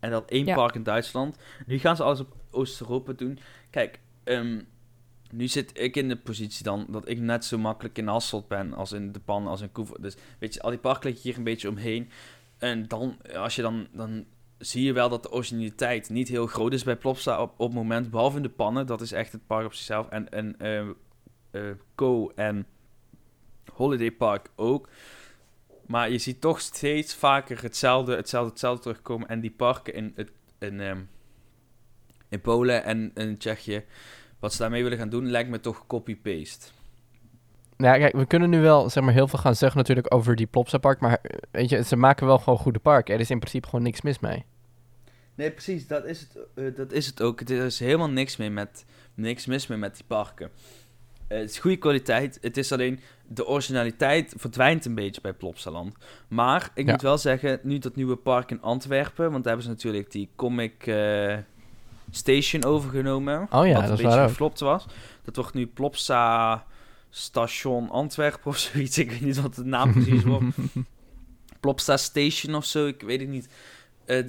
[0.00, 0.54] En dat één Ja.
[0.54, 1.36] park in Duitsland.
[1.66, 3.38] Nu gaan ze alles op Oost-Europa doen.
[3.70, 4.60] Kijk, ehm,
[5.32, 8.72] nu zit ik in de positie dan dat ik net zo makkelijk in Hasselt ben
[8.74, 10.02] als in de Pan, als in Koevoort.
[10.02, 12.10] Dus weet je, al die parken liggen hier een beetje omheen.
[12.58, 14.24] En dan, als je dan, dan
[14.58, 17.76] zie je wel dat de originaliteit niet heel groot is bij Plopsa op, op het
[17.76, 18.10] moment.
[18.10, 20.08] Behalve in de pannen, dat is echt het park op zichzelf.
[20.08, 20.88] En, en eh,
[21.50, 22.66] eh, Co en
[23.72, 24.88] Holiday Park ook.
[25.86, 29.28] Maar je ziet toch steeds vaker hetzelfde, hetzelfde, hetzelfde terugkomen.
[29.28, 31.00] En die parken in, het, in, ehm,
[32.28, 33.84] in Polen en in Tsjechië,
[34.46, 36.66] wat ze daarmee willen gaan doen, lijkt me toch copy-paste.
[37.76, 40.46] Nou, kijk, we kunnen nu wel zeg maar, heel veel gaan zeggen natuurlijk over die
[40.46, 41.00] Plopsa Park.
[41.00, 41.18] Maar
[41.50, 43.14] weet je, ze maken wel gewoon goede parken.
[43.14, 44.44] Er is in principe gewoon niks mis mee.
[45.34, 47.40] Nee, precies, dat is het, eh, dat is het ook.
[47.40, 50.50] Er is helemaal niks, mee met, niks mis mee met die parken.
[51.28, 52.38] Eh, het is goede kwaliteit.
[52.40, 55.94] Het is alleen de originaliteit verdwijnt een beetje bij Plopsaland.
[56.28, 56.92] Maar ik Ja.
[56.92, 60.28] moet wel zeggen, nu dat nieuwe park in Antwerpen, want daar hebben ze natuurlijk die
[60.36, 61.36] Comic eh,
[62.10, 63.46] Station overgenomen.
[63.50, 64.86] Oh ja, wat dat een is beetje geflopt was.
[65.24, 66.64] Dat wordt nu Plopsa
[67.10, 68.98] Station Antwerpen of zoiets.
[68.98, 70.44] Ik weet niet wat de naam precies wordt.
[71.60, 73.48] Plopsa Station of zo, ik weet het niet.
[74.04, 74.28] Eh,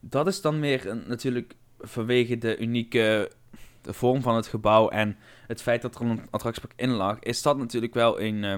[0.00, 3.30] dat is dan meer een, natuurlijk vanwege de unieke
[3.88, 5.16] de vorm van het gebouw en
[5.46, 8.54] het feit dat er een attractiepark in lag, is dat natuurlijk wel een, eh,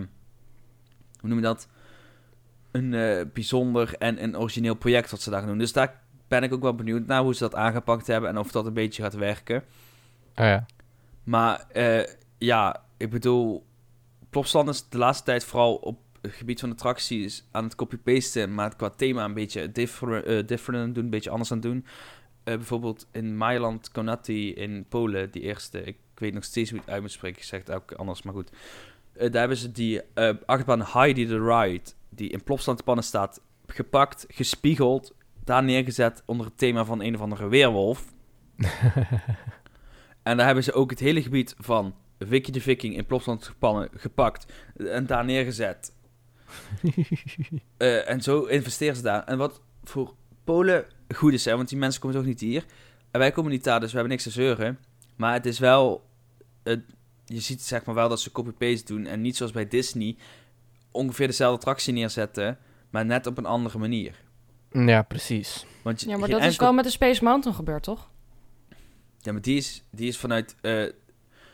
[1.20, 1.68] hoe noem je dat,
[2.70, 5.58] een eh, bijzonder en een origineel project wat ze daar doen.
[5.58, 8.50] Dus daar ben ik ook wel benieuwd naar hoe ze dat aangepakt hebben en of
[8.50, 9.64] dat een beetje gaat werken.
[10.34, 10.66] Oh ja.
[11.24, 12.06] Maar eh,
[12.38, 13.66] ja, ik bedoel,
[14.30, 18.76] Plopsland is de laatste tijd vooral op het gebied van attracties aan het copy-pasten, maar
[18.76, 21.84] qua thema een beetje different, eh, different het doen, een beetje anders aan doen.
[22.44, 26.84] Eh, bijvoorbeeld in Mailand, Konati in Polen, die eerste, ik weet nog steeds hoe ik
[26.84, 28.50] het uit moet spreken, ik zeg het ook anders, maar goed.
[29.12, 30.00] Daar hebben ze die
[30.46, 35.14] achtbaan Heidi the Ride, die in Plopsland pannen staat, gepakt, gespiegeld,
[35.50, 38.04] daar neergezet onder het thema van een of andere weerwolf.
[40.22, 43.52] En daar hebben ze ook het hele gebied van Vicky de Viking in Plopsland
[43.94, 45.92] gepakt en daar neergezet.
[47.76, 49.24] Eh, en zo investeren ze daar.
[49.24, 50.84] En wat voor Polen
[51.14, 52.64] goed is, hè, want die mensen komen toch niet hier.
[53.10, 54.78] En wij komen niet daar, dus we hebben niks te zeuren.
[55.16, 56.08] Maar het is wel...
[56.62, 59.06] het- je ziet zeg maar wel dat ze copy-paste doen.
[59.06, 60.16] En niet zoals bij Disney
[60.90, 62.58] ongeveer dezelfde attractie neerzetten,
[62.90, 64.14] maar net op een andere manier.
[64.70, 65.66] Ja, precies.
[65.82, 68.10] Want je- Ja, maar dat is wel met de Space Mountain gebeurd, toch?
[69.18, 70.84] Ja, maar die is, die is vanuit eh,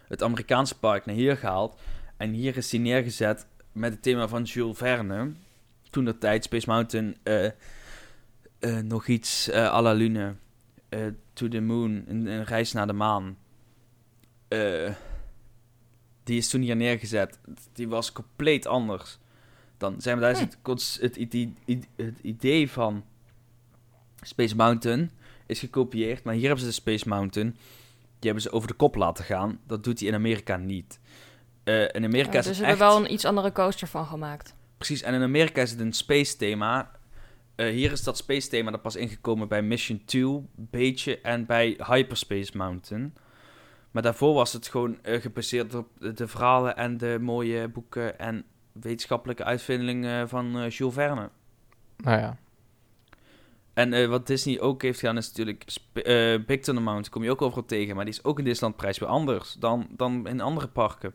[0.08, 1.78] het Amerikaanse park naar hier gehaald.
[2.16, 5.32] En hier is die neergezet met het thema van Jules Verne.
[5.90, 7.52] Toen de tijd Space Mountain eh, eh,
[8.82, 10.34] nog iets eh à la Lune.
[10.88, 13.36] eh, to the Moon, een, een reis naar de maan.
[14.48, 14.92] Eh,
[16.24, 17.38] die is toen hier neergezet.
[17.72, 19.18] Die was compleet anders.
[19.78, 20.58] Dan zijn we daar is het,
[21.00, 21.54] het, idee,
[21.96, 23.04] het idee van
[24.22, 25.10] Space Mountain
[25.46, 26.24] is gekopieerd.
[26.24, 27.50] Maar hier hebben ze de Space Mountain.
[28.18, 29.60] Die hebben ze over de kop laten gaan.
[29.66, 31.00] Dat doet hij in Amerika niet.
[31.64, 32.78] Eh, in Amerika Ja, is dus ze echt...
[32.78, 34.54] wel een iets andere coaster van gemaakt.
[34.76, 36.90] Precies, en in Amerika is het een space thema.
[37.54, 41.78] Eh, hier is dat space thema er pas ingekomen bij Mission 2, beetje, en bij
[41.86, 43.14] Hyperspace Mountain.
[43.90, 48.44] Maar daarvoor was het gewoon eh, gebaseerd op de verhalen en de mooie boeken en
[48.80, 51.30] wetenschappelijke uitvindingen van eh, Jules Verne.
[51.96, 52.36] Nou ja.
[53.74, 57.30] En eh, wat Disney ook heeft gedaan is natuurlijk eh, Big Thunder Mountain, kom je
[57.30, 60.40] ook overal tegen, maar die is ook in Disneyland prijs weer anders dan, dan in
[60.40, 61.14] andere parken.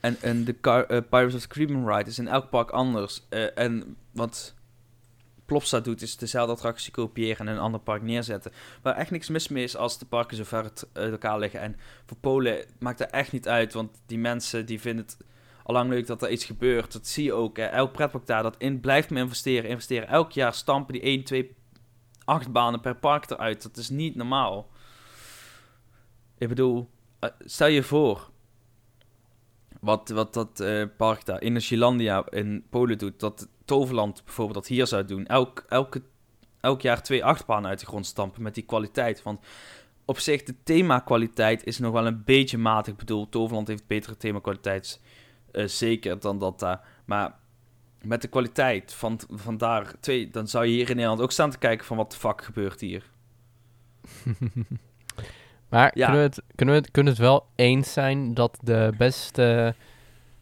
[0.00, 3.22] En, en de Car- eh, Pirates of the Caribbean Ride is in elk park anders.
[3.28, 4.54] Eh, en wat
[5.46, 8.52] Plopsa doet, is dezelfde attractie kopiëren en in een ander park neerzetten.
[8.82, 11.60] Waar echt niks mis mee is als de parken zo ver uit uit elkaar liggen.
[11.60, 11.76] En
[12.06, 15.16] voor Polen maakt dat echt niet uit, want die mensen die vinden het
[15.68, 16.92] allang leuk dat er iets gebeurt.
[16.92, 17.58] Dat zie je ook.
[17.58, 19.70] Elk pretpark daar, dat in, blijft me investeren.
[19.70, 20.08] Investeren.
[20.08, 21.56] Elk jaar stampen die 1, 2,
[22.24, 23.62] 8 banen per park eruit.
[23.62, 24.68] Dat is niet normaal.
[26.38, 28.30] Ik bedoel, eh, stel je voor
[29.80, 33.20] wat, wat dat eh, park daar, Energielandia in Polen doet.
[33.20, 35.26] Dat Toverland bijvoorbeeld dat hier zou doen.
[35.26, 36.02] Elk, elke,
[36.60, 39.22] elk jaar twee achtbanen uit de grond stampen met die kwaliteit.
[39.22, 39.40] Want
[40.04, 42.92] op zich, de themakwaliteit is nog wel een beetje matig.
[42.92, 45.00] Ik bedoel, Toverland heeft betere themakwaliteit
[45.58, 46.80] eh, zeker dan dat daar.
[47.04, 47.34] Maar
[48.02, 51.50] met de kwaliteit van, van daar twee, dan zou je hier in Nederland ook staan
[51.50, 53.04] te kijken van wat de fuck gebeurt hier.
[55.68, 56.06] Maar Ja.
[56.06, 59.74] kunnen, we het, kunnen, we het, kunnen we het wel eens zijn dat de beste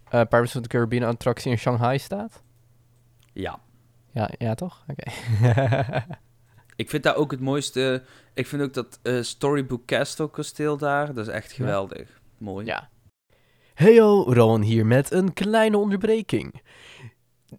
[0.05, 2.43] eh Pirates of the Caribbean attractie in Shanghai staat?
[3.33, 3.59] Ja.
[4.13, 4.85] Ja, ja toch?
[4.89, 5.11] Oké.
[6.77, 8.03] Ik vind daar ook het mooiste.
[8.35, 11.15] Ik vind ook dat eh, Storybook Castle kasteel daar.
[11.15, 11.57] Dat is echt Ja.
[11.57, 12.21] geweldig.
[12.39, 12.67] Mooi.
[12.67, 12.89] Ja.
[13.77, 16.63] Heyo, Rowan hier met een kleine onderbreking.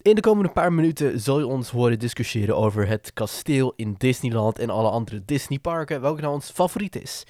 [0.01, 4.59] In de komende paar minuten zul je ons horen discussiëren over het kasteel in Disneyland
[4.59, 7.23] en alle andere Disneyparken, welke nou ons favoriet is.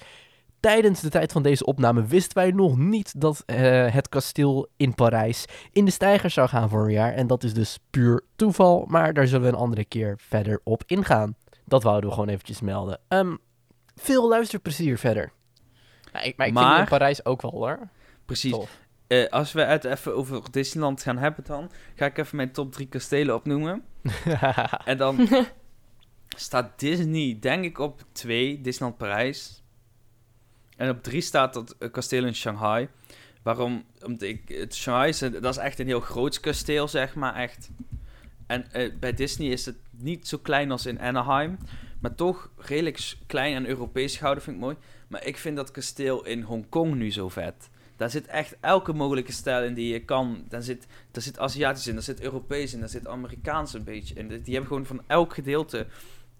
[0.60, 4.94] Tijdens de tijd van deze opname wisten wij nog niet dat eh, het kasteel in
[4.94, 7.12] Parijs in de stijger zou gaan voor een jaar.
[7.12, 10.82] En dat is dus puur toeval, maar daar zullen we een andere keer verder op
[10.86, 11.34] ingaan.
[11.64, 13.00] Dat wouden we gewoon eventjes melden.
[13.08, 13.36] Ehm,
[13.94, 15.32] veel luisterplezier verder.
[16.12, 17.78] Ja, ik, maar ik vind Maar- in Parijs ook wel hoor.
[18.28, 18.52] Precies.
[18.52, 18.78] Tof.
[19.06, 22.72] Eh, als we het even over Disneyland gaan hebben dan, ga ik even mijn top
[22.72, 23.84] 3 kastelen opnoemen.
[24.84, 25.28] En dan
[26.36, 29.62] staat Disney, denk ik, op 2, Disneyland Parijs.
[30.76, 32.88] En op 3 staat dat eh, kasteel in Shanghai.
[33.42, 33.84] Waarom?
[34.04, 37.70] Omdat ik, het Shanghai is, dat is echt een heel groot kasteel, zeg maar, echt.
[38.46, 41.58] En eh, bij Disney is het niet zo klein als in Anaheim.
[42.00, 44.76] Maar toch redelijk klein en Europees gehouden, vind ik mooi.
[45.08, 47.68] Maar ik vind dat kasteel in Hongkong nu zo vet.
[47.98, 50.44] Daar zit echt elke mogelijke stijl in die je kan.
[50.48, 54.14] Daar zit, daar zit Aziatisch in, daar zit Europees in, daar zit Amerikaans een beetje
[54.14, 54.28] in.
[54.28, 55.86] Die hebben gewoon van elk gedeelte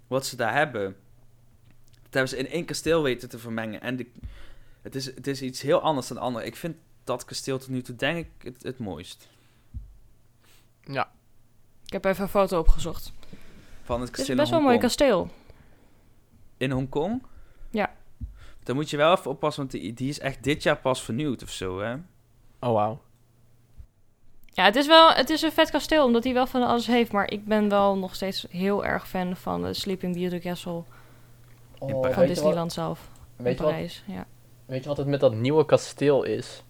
[0.06, 0.96] wat ze daar hebben.
[2.02, 3.80] Dat hebben ze in één kasteel weten te vermengen.
[3.80, 4.06] En de,
[4.82, 6.46] het, is, het is iets heel anders dan de andere.
[6.46, 9.28] Ik vind dat kasteel tot nu toe, denk ik, het, het mooist.
[10.84, 11.10] ja.
[11.86, 13.12] Ik heb even een foto opgezocht.
[13.84, 15.30] Van het Het is kasteel best in wel een mooi kasteel.
[16.56, 17.22] In Hongkong?
[18.68, 21.42] Dan moet je wel even oppassen, want die, die is echt dit jaar pas vernieuwd
[21.42, 21.94] of zo, hè?
[22.60, 23.00] Oh, wauw.
[24.46, 27.12] Ja, het is wel het is een vet kasteel, omdat hij wel van alles heeft.
[27.12, 30.82] Maar ik ben wel nog steeds heel erg fan van de Sleeping Beauty Castle
[31.78, 33.10] Oh, van Disneyland zelf.
[33.36, 34.26] Weet in je, wat, Parijs, ja.
[34.66, 36.64] weet je wat het met dat nieuwe kasteel is?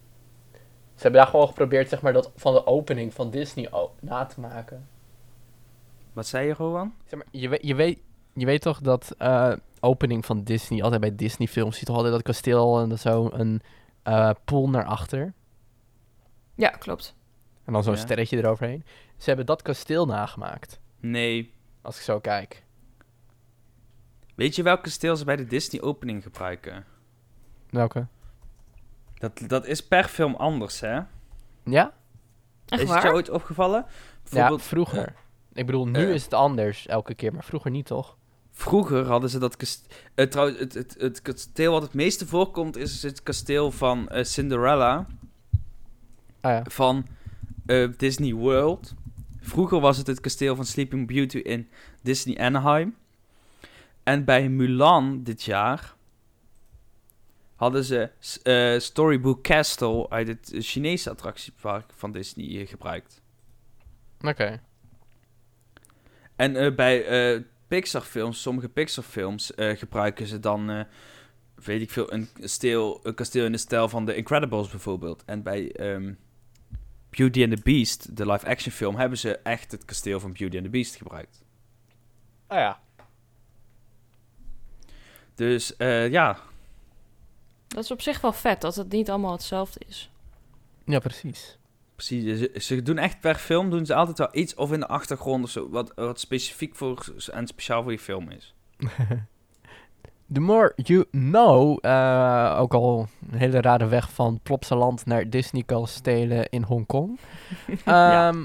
[0.95, 4.41] Ze hebben daar gewoon geprobeerd, zeg maar, dat van de opening van Disney na te
[4.41, 4.89] maken.
[6.13, 6.95] Wat zei je, Rowan?
[7.07, 7.99] Zeg maar, je, weet, je, weet,
[8.39, 12.15] je weet toch dat eh opening van Disney, altijd bij Disney films, ziet toch altijd
[12.15, 13.61] dat kasteel en dat zo een
[14.03, 15.33] eh pool naar achter.
[16.55, 17.15] Ja, klopt.
[17.65, 17.99] En dan zo'n Ja.
[17.99, 18.85] sterretje eroverheen.
[19.17, 21.55] Ze hebben dat kasteel nagemaakt, Nee.
[21.83, 22.65] als ik zo kijk.
[24.35, 26.85] Weet je welk kasteel ze bij de Disney opening gebruiken?
[27.71, 28.07] Welke?
[29.15, 31.01] Dat, dat is per film anders, hè?
[31.65, 31.93] Ja?
[32.67, 33.13] Echt is het jou waar?
[33.15, 33.85] ooit opgevallen?
[33.89, 35.15] Ja, Bijvoorbeeld, vroeger.
[35.53, 38.17] Ik bedoel, nu is het anders elke keer, maar vroeger niet, toch?
[38.59, 40.29] Vroeger hadden ze dat kasteel...
[40.29, 45.07] trouwens, het, het, het kasteel wat het meeste voorkomt is het kasteel van eh, Cinderella
[46.41, 46.63] Ah ja.
[46.69, 47.07] van
[47.67, 48.95] eh, Disney World.
[49.41, 51.69] Vroeger was het het kasteel van Sleeping Beauty in
[52.03, 52.97] Disney Anaheim.
[54.03, 55.95] En bij Mulan dit jaar
[57.55, 58.11] hadden ze
[58.43, 63.23] eh, Storybook Castle uit het Chinese attractiepark van Disney eh, gebruikt.
[64.21, 64.61] Oké.
[66.37, 70.81] En eh, bij eh Pixar films, sommige Pixar films, eh, gebruiken ze dan, eh,
[71.55, 75.23] weet ik veel, een, steel, een kasteel in de stijl van The Incredibles bijvoorbeeld.
[75.25, 76.15] En bij ehm,
[77.11, 80.65] Beauty and the Beast, de live-action film, hebben ze echt het kasteel van Beauty and
[80.65, 81.45] the Beast gebruikt.
[82.47, 82.81] Ah ja.
[85.35, 86.39] Dus eh, ja,
[87.69, 90.11] Dat is op zich wel vet, dat het niet allemaal hetzelfde is.
[90.85, 91.58] Ja, precies.
[91.99, 92.39] Precies.
[92.39, 95.45] Ze, ze doen echt per film doen ze altijd wel iets of in de achtergrond
[95.45, 98.55] of zo, wat, wat specifiek voor en speciaal voor je film is.
[100.33, 105.63] The more you know, eh, ook al een hele rare weg van Plopsaland naar Disney
[105.63, 107.19] kastelen in Hongkong.
[107.85, 108.29] Ja.
[108.29, 108.45] Ehm,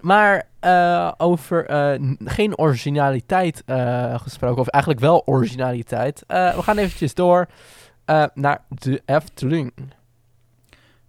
[0.00, 6.24] Maar eh, over eh, geen originaliteit eh, gesproken, of eigenlijk wel originaliteit.
[6.26, 7.46] Eh, we gaan eventjes door
[8.04, 9.72] eh, naar de Efteling.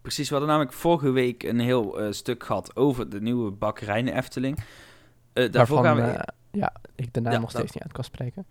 [0.01, 3.99] Precies, we hadden namelijk vorige week een heel eh, stuk gehad over de nieuwe bakkerij
[3.99, 4.57] in de Efteling.
[5.33, 6.17] Eh, daarvoor Waarvan gaan we...
[6.17, 8.45] eh, ja, ik de naam Ja, nog dat- steeds niet uit kan spreken.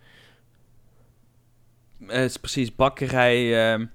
[2.06, 3.70] het is precies bakkerij...
[3.72, 3.86] ehm,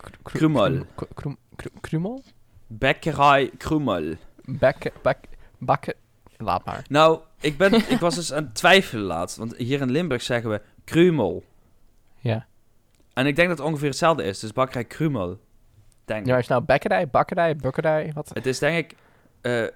[0.00, 0.84] Kru- Krumel.
[0.94, 2.22] Krum- Krum- Krum- Krumel?
[2.66, 4.14] Bakkerij Krumel.
[4.44, 5.18] Bakken, bak,
[5.58, 5.94] bakken,
[6.36, 6.84] laat maar.
[6.88, 9.36] Nou, ik, ben, ik was dus aan het twijfelen laatst.
[9.36, 11.44] Want hier in Limburg zeggen we Krumel.
[12.18, 12.46] Ja.
[13.12, 14.38] En ik denk dat het ongeveer hetzelfde is.
[14.38, 15.38] Dus bakkerij Krumel.
[16.08, 18.30] Denk Ja, is nou bakkerij, bakkerij, bukkerij, wat?
[18.32, 18.96] Het is denk ik...
[19.40, 19.66] eh,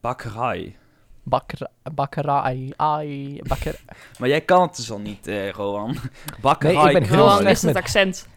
[0.00, 0.76] bakkerij.
[1.22, 3.80] Bakker, bakkerij, ai, bakker...
[4.18, 5.96] Maar jij kan het dus al niet, eh Rohan.
[6.40, 7.26] Bakkerij Nee, ik ben heel Krumel.
[7.28, 8.28] slecht Gewoon is het met- accent.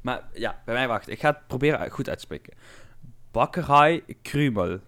[0.00, 1.08] Maar ja, bij mij wacht.
[1.08, 2.52] Ik ga het proberen goed uit te spreken.
[3.30, 4.78] Bakkerij Krumel.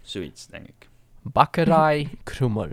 [0.00, 0.88] Zoiets, denk ik.
[1.22, 2.68] Bakkerij, Krummel.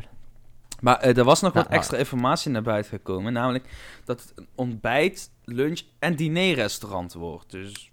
[0.82, 3.34] Maar eh, er was nog wat extra informatie naar buiten gekomen.
[3.34, 3.66] Namelijk
[4.06, 7.52] dat het een ontbijt, lunch en dinerrestaurant wordt.
[7.52, 7.92] Dus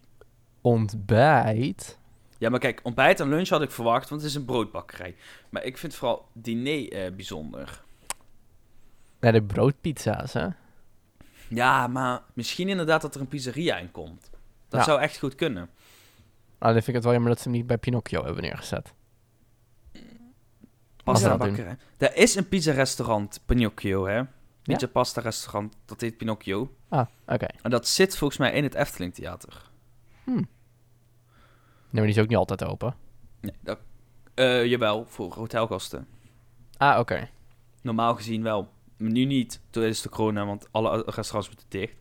[0.62, 1.98] Ontbijt.
[2.38, 5.14] ja, maar kijk, ontbijt en lunch had ik verwacht, want het is een broodbakkerij.
[5.48, 7.83] Maar ik vind vooral diner eh, bijzonder.
[9.20, 10.48] Naar de broodpizza's, hè?
[11.48, 14.31] Ja, maar misschien inderdaad dat er een pizzeria in komt.
[14.68, 14.87] Dat Ja.
[14.87, 15.68] zou echt goed kunnen.
[16.59, 18.92] Nou, dan vind ik het wel jammer dat ze hem niet bij Pinocchio hebben neergezet.
[21.05, 21.77] Pasta bakkerij.
[21.96, 24.22] Er is een pizza-restaurant, Pinocchio, hè?
[24.62, 26.75] Pizza pasta restaurant, dat heet Pinocchio.
[26.88, 27.46] Ah, oké.
[27.62, 29.70] En dat zit volgens mij in het Efteling Theater.
[30.25, 30.46] Nee,
[32.00, 32.94] maar die is ook niet altijd open.
[33.40, 33.78] Nee, dat,
[34.35, 36.07] eh, jawel, voor hotelgasten.
[36.76, 37.28] Ah, oké.
[37.83, 38.68] Normaal gezien wel.
[38.96, 41.94] Maar nu niet, tijdens de corona, want alle restaurants moeten dicht.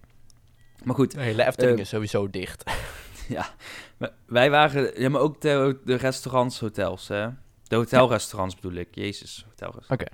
[0.84, 2.64] Maar goed, De hele Efteling Eh, is sowieso dicht.
[3.98, 5.02] we- wij waren...
[5.02, 7.28] Ja, maar ook de, de restaurants, hotels, hè?
[7.64, 8.96] De hotelrestaurants bedoel ik.
[8.96, 9.90] Jezus, hotelrestaurants.
[9.90, 10.06] Oké.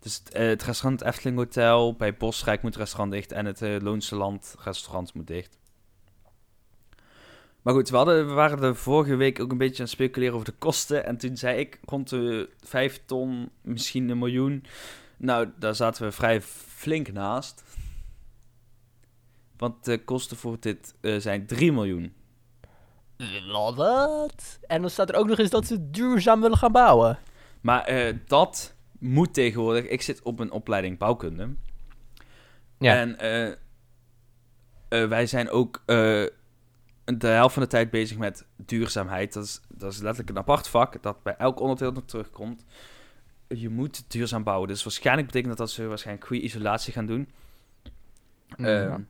[0.00, 3.60] Dus het, eh, het restaurant Efteling Hotel, bij Bosrijk moet het restaurant dicht en het
[3.82, 5.58] Loonse Land restaurant moet dicht.
[7.62, 10.34] Maar goed, we, hadden, we waren de vorige week ook een beetje aan het speculeren
[10.34, 11.06] over de kosten.
[11.06, 14.64] En toen zei ik rond de 5 ton, misschien een miljoen.
[15.16, 17.64] Nou, daar zaten we vrij flink naast.
[19.56, 22.12] Want de kosten voor dit eh, zijn 3 miljoen.
[23.74, 24.58] Wat?
[24.66, 27.18] En dan staat er ook nog eens dat ze duurzaam willen gaan bouwen.
[27.60, 29.84] Maar eh, dat moet tegenwoordig.
[29.84, 31.54] Ik zit op een opleiding bouwkunde.
[32.78, 32.94] Ja.
[32.94, 33.46] En eh,
[34.88, 36.24] eh, wij zijn ook eh,
[37.18, 39.32] de helft van de tijd bezig met duurzaamheid.
[39.32, 42.64] Dat is, dat is letterlijk een apart vak dat bij elk onderdeel nog terugkomt.
[43.48, 44.68] Je moet duurzaam bouwen.
[44.68, 47.28] Dus waarschijnlijk betekent dat dat ze waarschijnlijk goede isolatie gaan doen.
[48.56, 48.86] Ja.
[48.88, 49.00] Ehm,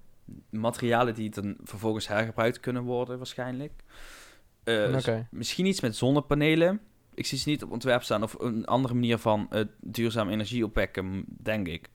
[0.51, 3.73] materialen die dan vervolgens hergebruikt kunnen worden, waarschijnlijk.
[4.65, 4.91] Eh.
[5.31, 6.81] Misschien iets met zonnepanelen.
[7.15, 8.23] Ik zie ze niet op ontwerp staan.
[8.23, 11.89] Of een andere manier van eh, duurzaam energie opwekken, denk ik.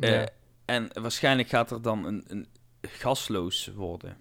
[0.00, 0.28] Eh, Ja.
[0.64, 2.46] En waarschijnlijk gaat er dan een, een
[2.82, 4.16] gasloos worden.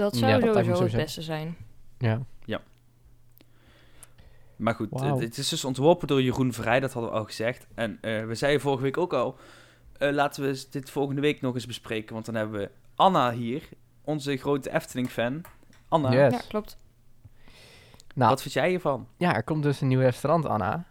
[0.00, 1.56] Dat Ja, zou dat me sowieso het beste zijn.
[1.98, 2.20] ja.
[4.56, 7.66] Maar goed, eh, het is dus ontworpen door Jeroen Vrij, dat hadden we al gezegd.
[7.74, 9.36] En eh, we zeiden vorige week ook al,
[9.98, 12.14] eh, laten we dit volgende week nog eens bespreken.
[12.14, 13.62] Want dan hebben we Anna hier,
[14.04, 15.42] onze grote Efteling-fan.
[15.88, 16.32] Anna, Yes.
[16.32, 16.76] Ja, klopt.
[18.14, 19.08] Nou, wat vind jij hiervan?
[19.16, 20.84] ja, er komt dus een nieuw restaurant, Anna.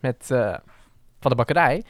[0.00, 0.56] Met, eh,
[1.20, 1.84] van de bakkerij.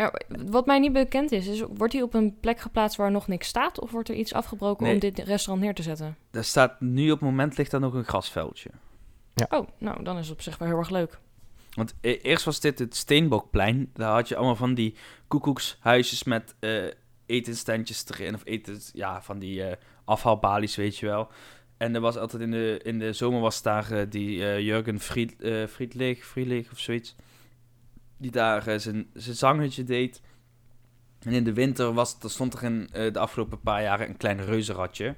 [0.00, 3.28] Er- wat mij niet bekend is, is, wordt hij op een plek geplaatst waar nog
[3.28, 3.80] niks staat?
[3.80, 4.94] Of wordt er iets afgebroken Nee.
[4.94, 6.16] om dit restaurant neer te zetten?
[6.30, 8.70] Er staat nu op het moment ligt daar nog een grasveldje.
[9.50, 11.18] Oh, nou, dan is het op zich wel heel erg leuk.
[11.74, 13.90] Want e- eerst was dit het Steenbokplein.
[13.94, 14.94] Daar had je allemaal van die
[15.28, 16.84] koekoekshuisjes met eh
[17.26, 18.34] etenstandjes erin.
[18.34, 21.28] Of etens, ja, van die eh afhaalbalies, weet je wel.
[21.76, 25.00] En er was altijd in de, in de zomer was daar eh, die eh, Jurgen
[25.00, 27.16] Fried, eh Friedlich, Friedlich of zoiets.
[28.20, 30.20] Die daar eh, zijn, zijn zanghutje deed.
[31.22, 34.16] En in de winter was, er stond er in eh, de afgelopen paar jaren een
[34.16, 35.14] klein reuzenradje.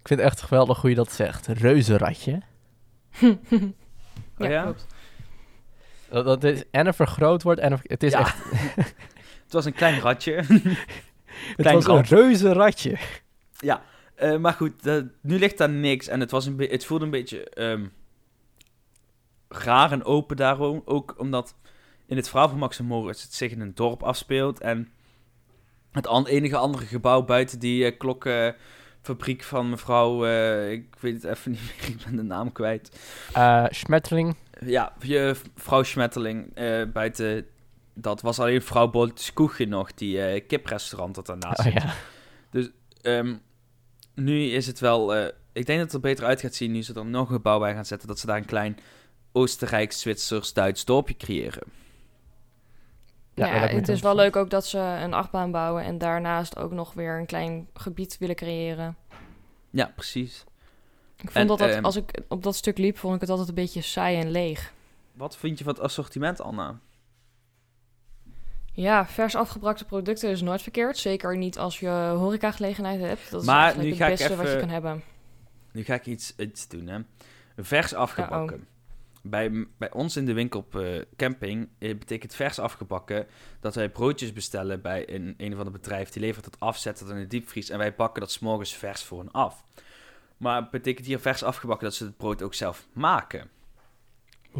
[0.00, 1.46] Ik vind het echt geweldig hoe je dat zegt.
[1.46, 2.40] Reuzenradje.
[3.20, 3.28] ja,
[4.38, 4.62] Oh ja?
[4.62, 4.86] klopt.
[6.08, 8.18] Dat, dat is en een vergrootwoord en een, het is Ja.
[8.20, 8.36] echt...
[9.44, 10.32] Het was een klein ratje.
[11.56, 12.06] Het was een rat.
[12.08, 12.98] reuzenradje.
[13.58, 13.82] ja,
[14.14, 16.08] eh, maar goed, dat- nu ligt daar niks.
[16.08, 17.86] En het, was een het voelde een beetje ehm,
[19.52, 20.82] raar en open daarom.
[20.84, 21.54] Ook omdat
[22.06, 24.60] in het verhaal van Max en Moritz het zich in een dorp afspeelt.
[24.60, 24.88] En
[25.92, 30.26] het an- enige andere gebouw buiten die eh, klokkenfabriek van mevrouw...
[30.26, 32.98] eh, ik weet het even niet meer, ik ben de naam kwijt.
[33.32, 34.36] Eh Schmetterling.
[34.64, 36.54] Ja, je vrouw Schmetterling
[36.92, 37.46] buiten...
[37.94, 41.82] Dat was alleen vrouw Boltjes Koegje nog, die kiprestaurant dat daarnaast Oh zit.
[42.52, 42.68] ja.
[43.02, 43.34] Ehm,
[44.14, 45.14] nu is het wel...
[45.52, 47.58] ik denk dat het er beter uit gaat zien nu ze er nog een gebouw
[47.58, 48.08] bij gaan zetten.
[48.08, 48.78] Dat ze daar een klein
[49.32, 51.62] Oostenrijks, Zwitsers, Duits dorpje creëren.
[53.34, 56.92] Ja, het is wel leuk ook dat ze een achtbaan bouwen en daarnaast ook nog
[56.92, 58.96] weer een klein gebied willen creëren.
[59.70, 60.44] Ja, precies.
[61.16, 63.30] Ik vond En, dat, dat ehm, als ik op dat stuk liep, vond ik het
[63.30, 64.72] altijd een beetje saai en leeg.
[65.12, 66.78] Wat vind je van het assortiment, Anna?
[68.72, 70.98] Ja, vers afgebrakte producten is nooit verkeerd.
[70.98, 73.30] Zeker niet als je horecagelegenheid hebt.
[73.30, 75.02] Dat is Maar eigenlijk nu het ga ik beste wat je even- kan hebben.
[75.72, 76.98] Nu ga ik iets, iets doen, hè.
[77.56, 78.56] Vers afgebakken.
[78.56, 78.62] oh.
[79.22, 83.26] Bij, bij ons in de winkel op eh, camping eh, betekent vers afgebakken
[83.60, 86.10] dat wij broodjes bestellen bij een, een of ander bedrijf.
[86.10, 89.02] Die levert het af, zet het in de diepvries en wij bakken dat s'morgens vers
[89.02, 89.64] voor hen af.
[90.36, 93.50] Maar betekent hier vers afgebakken dat ze het brood ook zelf maken?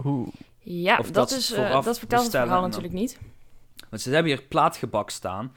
[0.05, 0.29] Oeh.
[0.59, 3.19] Ja, Of dat, dat is, eh, vooraf dat vertelt het verhaal natuurlijk niet.
[3.89, 5.53] Want ze hebben hier plaatgebak staan.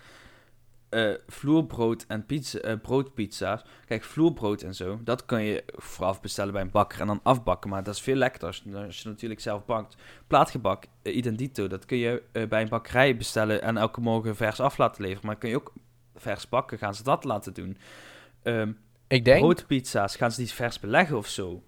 [0.94, 3.62] Eh, vloerbrood en pizza, eh, broodpizza's.
[3.86, 7.70] Kijk, vloerbrood en zo, dat kan je vooraf bestellen bij een bakker en dan afbakken.
[7.70, 9.96] Maar dat is veel lekkerder als, als je natuurlijk zelf bakt.
[10.28, 14.78] Plaatgebak, eh, identito, dat kun je bij een bakkerij bestellen en elke morgen vers af
[14.78, 15.26] laten leveren.
[15.26, 15.74] Maar kun je ook
[16.16, 17.78] vers bakken, gaan ze dat laten doen.
[18.44, 18.72] Ehm
[19.08, 21.64] Ik denk, broodpizza's, gaan ze die vers beleggen of zo?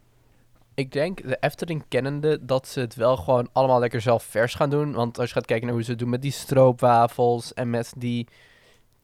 [0.76, 4.70] ik denk, de Efteling kennende, dat ze het wel gewoon allemaal lekker zelf vers gaan
[4.70, 4.94] doen.
[4.94, 7.94] Want als je gaat kijken naar hoe ze het doen met die stroopwafels en met
[7.98, 8.28] die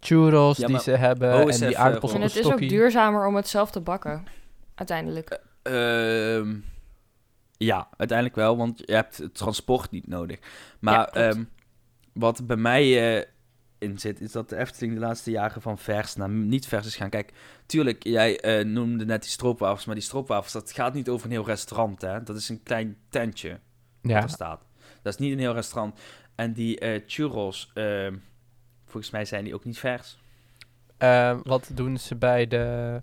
[0.01, 3.35] churros Ja, die ze hebben oh, en die aardappels En het is ook duurzamer om
[3.35, 4.23] het zelf te bakken.
[4.75, 5.39] Uiteindelijk.
[5.61, 6.55] Ehm,
[7.57, 10.39] ja, uiteindelijk wel, want je hebt het transport niet nodig.
[10.79, 11.43] Maar Ja, ehm,
[12.13, 13.25] wat bij mij eh,
[13.77, 16.95] in zit, is dat de Efteling de laatste jaren van vers naar niet vers is
[16.95, 17.09] gaan.
[17.09, 17.33] Kijk,
[17.65, 21.31] tuurlijk, jij eh, noemde net die stroopwafels, maar die stroopwafels, dat gaat niet over een
[21.31, 22.23] heel restaurant, hè.
[22.23, 23.49] Dat is een klein tentje
[24.01, 24.65] dat Ja, er staat.
[25.01, 25.99] Dat is niet een heel restaurant.
[26.35, 28.15] En die eh, churros, ehm,
[28.91, 30.17] volgens mij zijn die ook niet vers.
[30.97, 33.01] Ehm, wat doen ze bij de...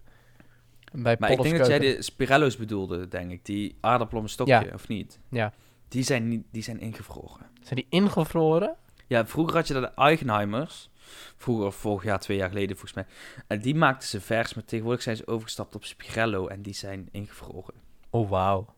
[0.93, 3.45] Bij Maar ik denk dat jij de Spirello's bedoelde, denk ik.
[3.45, 4.75] Die aardappel op een stokje, Ja.
[4.75, 5.19] of niet?
[5.29, 5.53] Ja.
[5.89, 7.47] Die zijn, niet, die zijn ingevroren.
[7.63, 8.77] Zijn die ingevroren?
[9.07, 10.91] Ja, vroeger had je de Eigenheimers.
[11.37, 13.07] Vroeger, vorig jaar, twee jaar geleden volgens mij.
[13.47, 17.09] En die maakten ze vers, maar tegenwoordig zijn ze overgestapt op Spirello en die zijn
[17.13, 17.75] ingevroren.
[18.11, 18.75] Oh, wauw.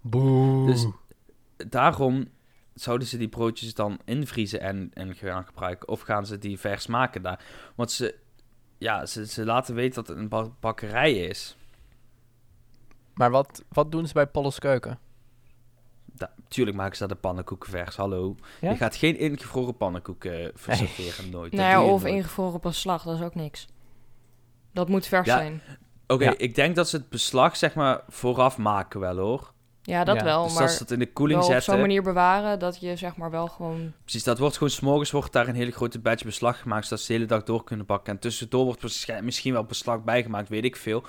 [0.00, 0.66] Boe.
[0.66, 0.86] Dus
[1.56, 2.28] daarom
[2.74, 5.88] zouden ze die broodjes dan invriezen en, en gaan gebruiken.
[5.88, 7.44] Of gaan ze die vers maken daar.
[7.74, 8.14] Want ze,
[8.78, 11.56] ja, ze, ze laten weten dat het een ba- bakkerij is.
[13.14, 14.98] Maar wat, wat doen ze bij Polles Keuken?
[16.04, 18.36] Da tuurlijk maken ze daar de pannenkoeken vers, hallo.
[18.60, 18.70] Ja?
[18.70, 21.50] Je gaat geen ingevroren pannenkoeken verserveren, nooit.
[21.50, 22.14] Dat Nou ja, of nooit.
[22.14, 23.66] ingevroren op een slag, dat is ook niks.
[24.72, 25.62] Dat moet vers Ja, zijn.
[26.06, 26.34] Oké, Ja.
[26.38, 29.52] ik denk dat ze het beslag zeg maar vooraf maken wel hoor.
[29.86, 31.72] Ja, dat Ja, wel, dus maar dat ze het in de koeling wel op zetten.
[31.72, 33.92] zo'n manier bewaren dat je zeg maar wel gewoon...
[34.02, 37.06] Precies, dat wordt gewoon s'morgens wordt daar een hele grote batch beslag gemaakt, zodat ze
[37.06, 38.12] de hele dag door kunnen bakken.
[38.12, 41.04] En tussendoor wordt misschien wel beslag bijgemaakt, weet ik veel.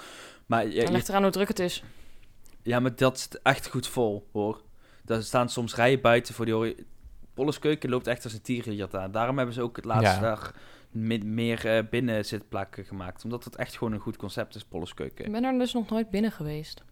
[0.45, 1.83] Maar, je, ligt eraan hoe druk het is.
[2.61, 4.61] ja, maar dat zit echt goed vol, hoor.
[5.03, 6.55] Daar staan soms rijen buiten voor die...
[6.55, 6.85] ori-
[7.33, 9.11] Polles keuken loopt echt als een tierenlier daar.
[9.11, 10.19] Daarom hebben ze ook het laatste Ja.
[10.19, 10.53] dag
[10.91, 13.23] me- meer eh, binnen zitplakken gemaakt.
[13.23, 15.25] Omdat het echt gewoon een goed concept is, Polles keuken.
[15.25, 16.83] Ik ben er dus nog nooit binnen geweest.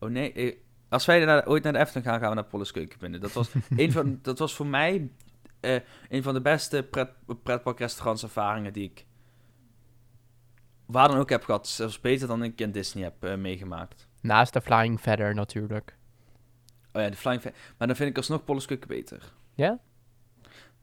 [0.00, 0.54] Oh nee, eh,
[0.96, 3.20] als wij naar, ooit naar de Efteling gaan, gaan we naar Polles Keuken binnen.
[3.20, 5.10] Dat was, een van, dat was voor mij
[5.60, 7.10] eh, een van de beste pret,
[7.42, 9.06] pretparkrestaurantservaringen die ik
[10.86, 11.68] waar dan ook heb gehad.
[11.68, 14.08] Zelfs beter dan ik in Disney heb eh, meegemaakt.
[14.20, 15.96] Naast de Flying Feather natuurlijk.
[16.92, 19.32] Oh ja, de Flying Fa- Maar dan vind ik alsnog Polles Keuken beter.
[19.54, 19.78] Ja?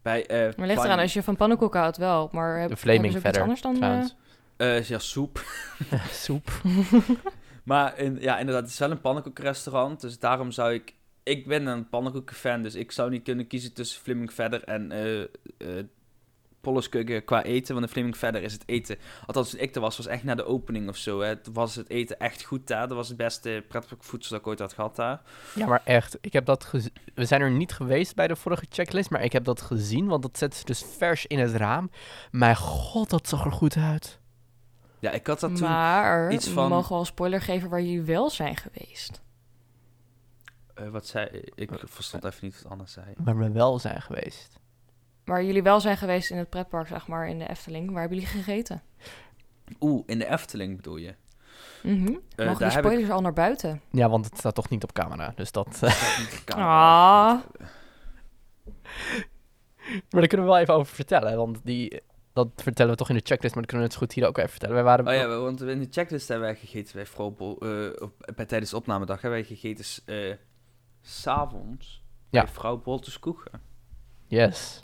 [0.01, 2.30] Bij, eh Maar ligt Flying- eraan, als je van pannenkoeken houdt wel.
[2.32, 4.09] Maar heb, De Flaming Feather, anders dan...
[4.57, 5.43] eh, ja, soep.
[6.26, 6.51] Soep.
[7.64, 10.01] Maar in, ja, inderdaad, het is wel een pannenkoekenrestaurant.
[10.01, 10.93] Dus daarom zou ik...
[11.24, 14.91] Ik ben een pannenkoekenfan, dus ik zou niet kunnen kiezen tussen Flaming Feather en
[16.61, 17.74] Polleskeuken qua eten.
[17.74, 18.97] Want de Flaming Feather is het eten.
[19.26, 21.39] Althans, toen ik er was, was echt na de opening of zo.
[21.41, 22.88] Toen was het eten echt goed daar.
[22.88, 25.22] Dat was het beste pretparkvoedsel dat ik ooit had gehad daar.
[25.55, 26.18] Ja, maar echt.
[26.22, 26.72] Ik heb dat
[27.14, 30.22] We zijn er niet geweest bij de vorige checklist, maar ik heb dat gezien, want
[30.22, 31.91] dat zetten ze dus vers in het raam.
[32.32, 34.22] Mijn god, dat zag er goed uit.
[35.04, 35.68] Ja, ik had dat toen...
[35.70, 39.22] Maar iets we van- mogen wel een spoiler geven waar jullie wel zijn geweest.
[40.74, 41.51] eh, wat zei ik?
[41.56, 43.06] Ik verstond even niet wat Anna zei.
[43.18, 44.60] Waar we wel zijn geweest.
[45.26, 47.91] Waar jullie wel zijn geweest in het pretpark, zeg maar, in de Efteling.
[47.91, 48.82] Waar hebben jullie gegeten?
[49.80, 51.16] Oeh, in de Efteling bedoel je?
[51.84, 52.01] Mhm.
[52.12, 53.82] Mogen daar die heb spoilers al naar buiten?
[53.91, 55.68] Ja, want het staat toch niet op camera, dus dat...
[55.68, 57.32] Ik had niet de camera.
[57.32, 57.39] Ah.
[59.86, 62.01] maar daar kunnen we wel even over vertellen, want die...
[62.34, 64.28] Dat vertellen we toch in de checklist, maar dat kunnen we net zo goed hier
[64.28, 64.76] ook even vertellen.
[64.76, 65.08] Wij waren...
[65.08, 68.46] Oh ja, want in de checklist hebben wij gegeten bij vrouw Bol, eh, op, bij
[68.46, 70.34] tijdens de opnamedag hebben wij gegeten s- eh,
[71.02, 72.44] s s'avonds Ja.
[72.44, 73.62] bij vrouw Boltes Koegen.
[74.28, 74.80] Yes.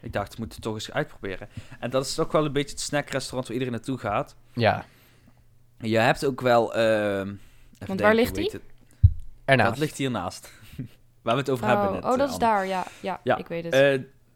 [0.00, 1.48] Ik dacht, we moeten het toch eens uitproberen.
[1.80, 4.36] En dat is toch wel een beetje het snackrestaurant waar iedereen naartoe gaat.
[4.52, 4.84] Ja,
[5.78, 6.74] Je hebt ook wel...
[6.74, 7.34] ehm,
[7.78, 8.50] even waar ligt die?
[8.52, 8.60] het?
[9.44, 9.68] ernaast.
[9.70, 10.52] Dat ligt hiernaast.
[11.22, 12.04] waar we het over hebben Oh, net.
[12.04, 12.84] oh, dat eh, is daar, ja.
[13.00, 13.74] Ja, Ja, ik weet het.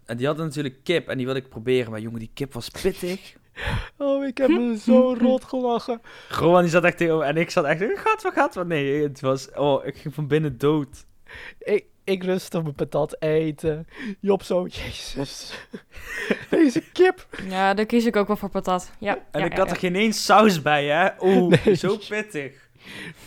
[0.07, 1.91] En die hadden natuurlijk kip en die wilde ik proberen.
[1.91, 3.35] Maar jongen, die kip was pittig.
[3.99, 6.01] Oh, ik heb me zo rot gelachen.
[6.29, 7.27] Gewoon, die zat echt tegenover.
[7.27, 8.67] En ik zat echt, gaat wat gaat wat?
[8.67, 11.07] Nee, het was, oh, ik ging van binnen dood.
[11.59, 13.87] Ik, ik rustig mijn patat eten.
[14.21, 15.53] Job zo, jezus.
[16.51, 17.27] Deze kip.
[17.49, 18.91] Ja, daar kies ik ook wel voor patat.
[18.99, 19.73] Ja, En ja, ik ja, had ja.
[19.73, 21.09] er geen eens saus bij, hè?
[21.21, 21.75] Oeh, Nee.
[21.75, 22.69] zo pittig.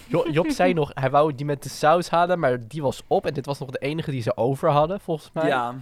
[0.08, 3.26] Jo- Job zei nog, hij wou die met de saus halen, maar die was op.
[3.26, 5.48] En dit was nog de enige die ze over hadden, volgens mij.
[5.48, 5.76] Ja.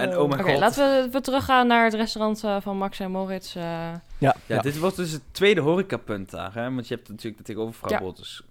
[0.00, 0.60] En oh mijn Oké, god.
[0.60, 3.56] laten we, we teruggaan naar het restaurant eh, van Max en Moritz.
[3.56, 3.62] eh.
[3.62, 4.60] Ja, Ja, ja.
[4.60, 6.74] dit wordt dus het tweede horecapunt daar, hè?
[6.74, 7.98] Want je hebt natuurlijk de tegenover vrouw Ja.
[7.98, 8.42] Bolters.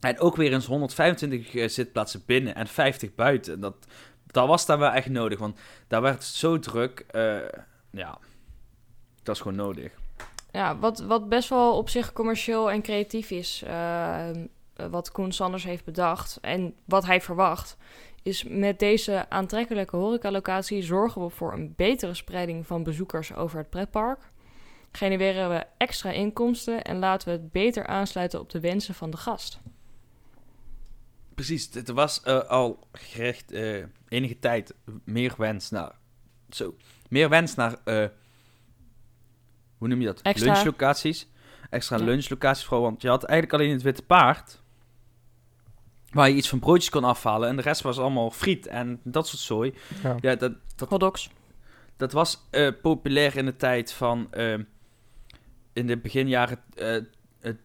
[0.00, 3.60] En ook weer eens 125 eh, zitplaatsen binnen en 50 buiten.
[3.60, 3.74] Dat,
[4.26, 5.58] dat was daar wel echt nodig, want
[5.88, 7.04] daar werd het zo druk.
[7.10, 7.36] eh,
[7.90, 8.18] ja,
[9.22, 9.92] dat is gewoon nodig.
[10.50, 14.28] Ja, wat, wat best wel op zich commercieel en creatief is, eh,
[14.90, 17.76] wat Koen Sanders heeft bedacht en wat hij verwacht,
[18.24, 23.70] is met deze aantrekkelijke horecalocatie zorgen we voor een betere spreiding van bezoekers over het
[23.70, 24.18] pretpark.
[24.92, 29.16] Genereren we extra inkomsten en laten we het beter aansluiten op de wensen van de
[29.16, 29.60] gast.
[31.34, 35.92] Precies, het was eh, al gericht eh, enige tijd meer wens naar...
[36.48, 36.76] Zo,
[37.08, 37.76] meer wens naar...
[37.84, 38.06] eh,
[39.78, 40.22] hoe noem je dat?
[40.22, 40.52] Extra.
[40.52, 41.28] Lunchlocaties.
[41.70, 42.04] Extra Ja.
[42.04, 44.62] lunchlocaties vooral, want je had eigenlijk alleen het Witte Paard...
[46.14, 47.48] Waar je iets van broodjes kon afhalen.
[47.48, 49.74] En de rest was allemaal friet en dat soort zooi.
[50.02, 50.16] Ja.
[50.20, 51.30] Ja, dat, dat, Hotdogs.
[51.96, 54.32] dat was eh, populair in de tijd van...
[54.32, 54.54] eh,
[55.72, 57.02] in de beginjaren eh, eh,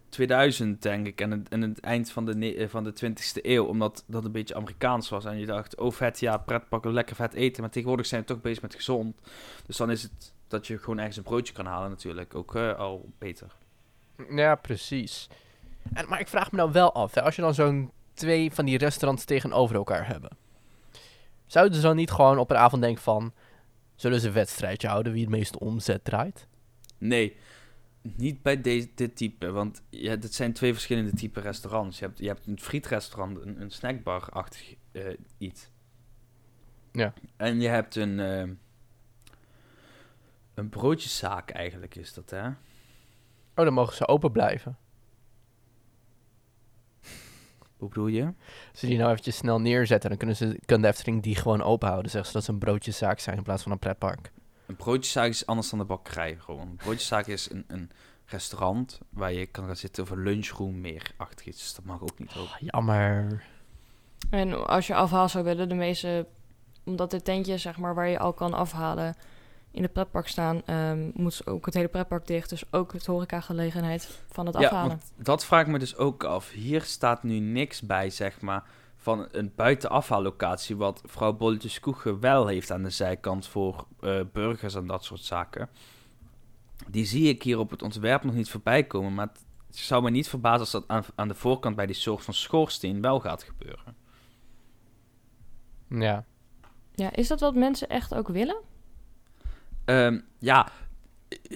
[0.10, 1.22] 2000, denk ik.
[1.22, 3.66] En het, en het eind van de, van de 20e eeuw.
[3.66, 5.26] Omdat dat een beetje Amerikaans was.
[5.26, 7.62] En je dacht, oh vet, ja, pretpakken, lekker vet eten.
[7.62, 9.16] Maar tegenwoordig zijn we toch bezig met gezond.
[9.66, 12.78] Dus dan is het dat je gewoon ergens een broodje kan halen natuurlijk ook eh,
[12.78, 13.47] al beter.
[14.30, 15.30] Ja, precies.
[15.93, 18.65] En, maar ik vraag me nou wel af, hè, als je dan zo'n twee van
[18.65, 20.38] die restaurants tegenover elkaar hebben.
[21.45, 23.34] Zouden ze dan niet gewoon op een avond denken van...
[23.95, 26.47] Zullen ze een wedstrijdje houden wie het meeste omzet draait?
[26.97, 27.38] Nee,
[28.01, 29.51] niet bij deze, dit type.
[29.51, 31.99] Want ja, dit zijn twee verschillende type restaurants.
[31.99, 35.03] Je hebt, je hebt een frietrestaurant, een, een snackbar-achtig eh,
[35.38, 35.70] iets.
[36.91, 37.13] Ja.
[37.36, 38.49] En je hebt een, eh,
[40.53, 42.47] een broodjeszaak eigenlijk is dat, hè?
[42.47, 44.78] Oh, dan mogen ze open blijven.
[47.80, 48.23] Hoe bedoel je?
[48.71, 51.61] Als ze die nou eventjes snel neerzetten, dan kunnen ze, kan de Efteling die gewoon
[51.61, 52.11] open houden.
[52.11, 54.32] Zeggen ze dat ze een broodjeszaak zijn in plaats van een pretpark.
[54.65, 56.67] Een broodjeszaak is anders dan de bakkerij gewoon.
[56.67, 57.91] Een broodjeszaak is een, een
[58.25, 61.57] restaurant waar je kan gaan zitten of een lunchroom meer achter iets.
[61.57, 62.53] Dus dat mag ook niet open.
[62.53, 63.43] Ah, jammer.
[64.30, 66.27] En als je afhaal zou willen, de meeste,
[66.84, 69.15] omdat de tentjes zeg maar, waar je al kan afhalen
[69.80, 72.49] in het pretpark staan, ehm, moet ook het hele pretpark dicht.
[72.49, 74.89] Dus ook het horecagelegenheid van het Ja, afhalen.
[74.89, 76.49] want dat vraag ik me dus ook af.
[76.51, 78.63] Hier staat nu niks bij, zeg maar,
[78.95, 80.77] van een buitenafhaallocatie...
[80.77, 85.23] wat vrouw Bolletjes Koegen wel heeft aan de zijkant voor eh, burgers en dat soort
[85.23, 85.69] zaken.
[86.88, 89.13] Die zie ik hier op het ontwerp nog niet voorbij komen...
[89.13, 89.30] maar
[89.67, 92.34] het zou me niet verbazen als dat aan, aan de voorkant bij die soort van
[92.34, 93.95] schoorsteen wel gaat gebeuren.
[95.89, 96.25] Ja.
[96.95, 98.67] Ja, is dat wat mensen echt ook willen?
[99.89, 100.69] Ehm, ja,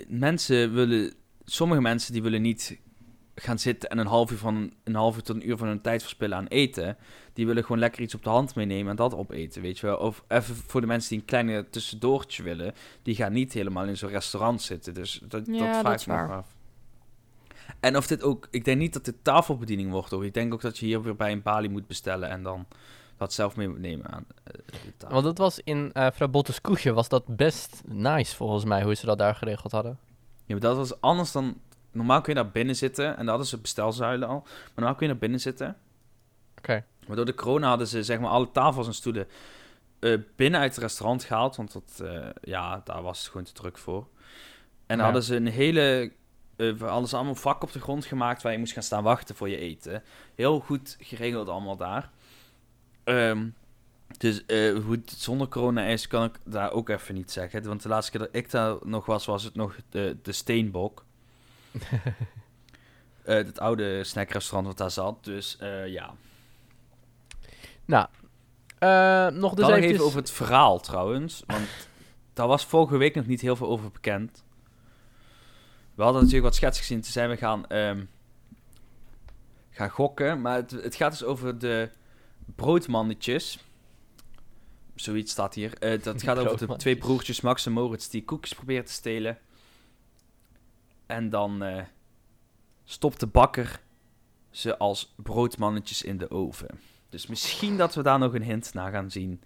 [0.07, 1.13] mensen willen...
[1.45, 2.77] Sommige mensen die willen niet
[3.36, 5.81] gaan zitten en een half uur, van, een half uur tot een uur van hun
[5.81, 6.97] tijd verspillen aan eten.
[7.34, 9.97] Die willen gewoon lekker iets op de hand meenemen en dat opeten, weet je wel.
[9.97, 13.97] Of even voor de mensen die een kleine tussendoortje willen, die gaan niet helemaal in
[13.97, 14.93] zo'n restaurant zitten.
[14.93, 16.55] Dus dat, Ja, dat vraag ik me af.
[17.79, 18.47] En of dit ook...
[18.51, 20.25] Ik denk niet dat dit tafelbediening wordt, hoor.
[20.25, 22.67] Ik denk ook dat je hier weer bij een balie moet bestellen en dan
[23.24, 25.09] wat zelf mee moet nemen aan eh.
[25.09, 28.93] Want dat was in eh Vrouw Bottes Koesje was dat best nice volgens mij, hoe
[28.93, 29.97] ze dat daar geregeld hadden.
[30.45, 31.57] Ja, maar dat was anders dan...
[31.91, 34.39] Normaal kun je daar binnen zitten en dat hadden ze bestelzuilen al.
[34.43, 35.78] Maar normaal kun je naar binnen zitten.
[36.57, 36.86] Oké.
[37.07, 39.28] Maar door de corona hadden ze zeg maar alle tafels en stoelen
[39.99, 41.55] eh, binnen uit het restaurant gehaald.
[41.55, 42.03] Want dat,
[42.41, 44.07] ja, daar was het gewoon te druk voor.
[44.86, 45.03] En Ja.
[45.03, 46.11] hadden ze een hele...
[46.80, 49.49] hadden ze allemaal vak op de grond gemaakt waar je moest gaan staan wachten voor
[49.49, 50.03] je eten.
[50.36, 52.09] Heel goed geregeld allemaal daar.
[53.04, 53.47] Ehm,
[54.18, 57.64] dus eh, hoe het zonder corona is, kan ik daar ook even niet zeggen.
[57.64, 61.06] Want de laatste keer dat ik daar nog was, was het nog de, de Steenbok.
[63.24, 65.24] Eh, het oude snackrestaurant wat daar zat.
[65.24, 66.14] Dus eh, ja.
[67.86, 68.08] Nou,
[69.34, 69.91] nog dus eventjes...
[69.91, 71.43] even over het verhaal trouwens.
[71.47, 71.68] Want
[72.34, 74.43] daar was vorige week nog niet heel veel over bekend.
[75.95, 77.01] We hadden natuurlijk wat schets gezien.
[77.01, 78.04] Toen zijn we gaan, ehm,
[79.70, 80.41] gaan gokken.
[80.41, 81.89] Maar het, het gaat dus over de
[82.56, 83.60] broodmannetjes.
[84.96, 85.78] Zoiets staat hier.
[85.78, 89.38] Eh, dat gaat over de twee broertjes Max en Moritz die koekjes proberen te stelen.
[91.06, 91.84] En dan eh,
[92.84, 93.82] stopt de bakker
[94.52, 96.80] ze als broodmannetjes in de oven.
[97.10, 99.41] Dus misschien dat we daar nog een hint naar gaan zien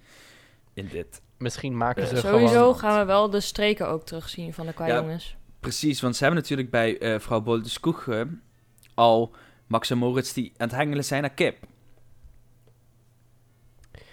[0.74, 1.22] in dit.
[1.38, 2.78] Misschien maken Eh, ze Sowieso gewoon...
[2.78, 4.96] gaan we wel de streken ook terugzien van de qua Ja.
[4.96, 5.36] jongens.
[5.60, 8.22] Precies, want ze hebben natuurlijk bij eh vrouw Boldeskoeg eh,
[8.94, 9.36] al
[9.68, 11.58] Max en Moritz die aan het hengelen zijn naar kip.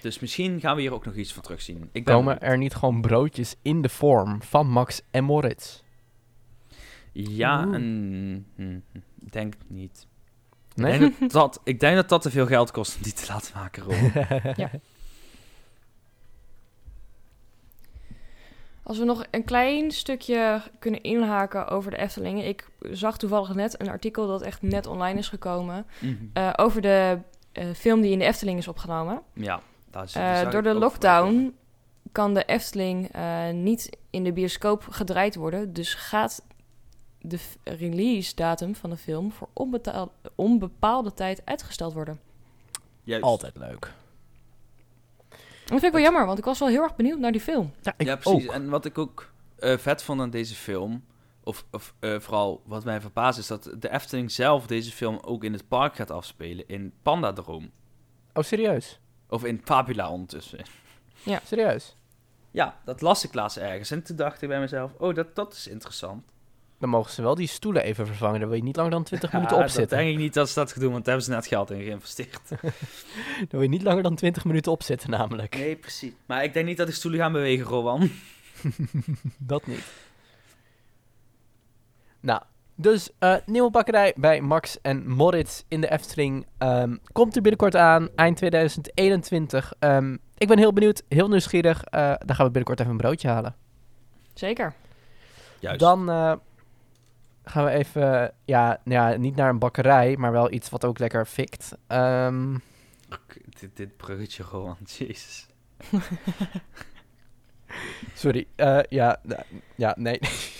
[0.04, 1.88] Dus misschien gaan we hier ook nog iets van terugzien.
[1.92, 5.82] Ik ben Komen er niet gewoon broodjes in de vorm van Max en Moritz?
[7.12, 7.74] Ja, Oeh.
[7.74, 8.46] en...
[8.56, 8.78] hm,
[9.24, 10.06] Ik denk niet.
[10.74, 10.92] Nee?
[10.92, 13.26] Ik, denk dat dat, ik denk dat dat te veel geld kost om die te
[13.28, 14.12] laten maken, Ron.
[14.56, 14.70] Ja.
[18.82, 22.46] Als we nog een klein stukje kunnen inhaken over de Eftelingen.
[22.48, 25.86] Ik zag toevallig net een artikel dat echt net online is gekomen.
[26.00, 26.14] Mhm.
[26.32, 27.18] eh, over de
[27.52, 29.22] eh, film die in de Efteling is opgenomen.
[29.32, 29.60] Ja,
[29.94, 31.54] Eh, door de lockdown
[32.12, 35.72] kan de Efteling eh, niet in de bioscoop gedraaid worden.
[35.72, 36.44] Dus gaat
[37.20, 39.48] de f- release datum van de film voor
[40.34, 42.20] onbepaalde tijd uitgesteld worden.
[43.02, 43.24] Juist.
[43.24, 43.92] Altijd leuk.
[45.28, 47.72] Dat vind ik wel jammer, want ik was wel heel erg benieuwd naar die film.
[47.82, 48.48] Ja, ik ja, precies.
[48.48, 48.54] ook.
[48.54, 51.04] En wat ik ook eh, vet vond aan deze film,
[51.44, 55.44] of, of eh, vooral wat mij verbaast, is dat de Efteling zelf deze film ook
[55.44, 57.70] in het park gaat afspelen, in Pandadroom.
[58.34, 59.00] Oh, serieus?
[59.34, 60.58] Of in Fabula ondertussen.
[61.46, 61.96] Serieus?
[62.50, 63.90] Ja, dat las ik laatst ergens.
[63.90, 66.24] En toen dacht ik bij mezelf, oh, dat, dat is interessant.
[66.78, 68.40] Dan mogen ze wel die stoelen even vervangen.
[68.40, 69.88] Dan wil je niet langer dan 20 minuten Ja, opzitten.
[69.88, 71.70] Dat denk ik niet dat ze dat gaan doen, want daar hebben ze net geld
[71.70, 72.40] in geïnvesteerd.
[73.38, 75.56] Dan wil je niet langer dan 20 minuten opzitten namelijk.
[75.56, 76.12] Nee, precies.
[76.26, 78.10] Maar ik denk niet dat de stoelen gaan bewegen, Rowan.
[79.38, 79.84] Dat niet.
[82.20, 82.42] Nou,
[82.74, 87.76] dus eh, nieuwe bakkerij bij Max en Moritz in de Efteling ehm, komt er binnenkort
[87.76, 89.72] aan, eind 2021.
[89.78, 91.84] Ehm, ik ben heel benieuwd, heel nieuwsgierig.
[91.84, 93.54] Eh dan gaan we binnenkort even een broodje halen.
[94.34, 94.74] Zeker.
[95.60, 95.80] Juist.
[95.80, 96.32] Dan eh,
[97.44, 100.98] gaan we even, ja, nou ja, niet naar een bakkerij, maar wel iets wat ook
[100.98, 101.76] lekker fikt.
[101.86, 102.56] Ehm,
[103.60, 104.76] Dit, dit bruggetje, Rowan.
[104.98, 105.46] Jezus.
[108.14, 109.20] sorry, eh, ja,
[109.74, 110.18] ja, nee.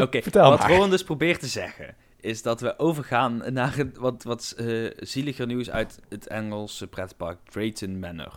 [0.02, 0.64] Oké, wat.
[0.66, 5.46] Rowan dus probeert te zeggen, is dat we overgaan naar het wat, wat eh, zieliger
[5.46, 8.34] nieuws uit het Engelse pretpark Drayton Manor.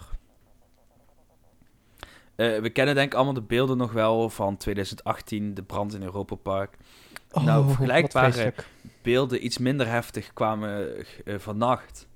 [2.35, 6.03] Eh, we kennen denk ik allemaal de beelden nog wel van 2018, de brand in
[6.03, 6.77] Europa Park.
[7.33, 8.67] Nou, Oh, vergelijkbare- wat vreselijk.
[9.01, 10.95] Beelden iets minder heftig kwamen
[11.25, 12.07] eh, vannacht,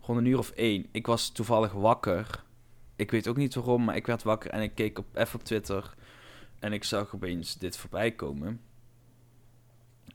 [0.00, 0.86] rond een uur of één.
[0.92, 2.44] Ik was toevallig wakker.
[2.96, 5.44] Ik weet ook niet waarom, maar ik werd wakker en ik keek op, even op
[5.44, 5.94] Twitter.
[6.58, 8.60] En ik zag opeens dit voorbij komen.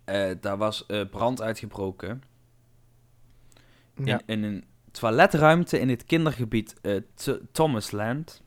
[0.03, 2.23] Eh, daar was eh, brand uitgebroken
[4.03, 4.21] Ja.
[4.25, 8.41] in, in een toiletruimte in het kindergebied eh, Th- Thomasland.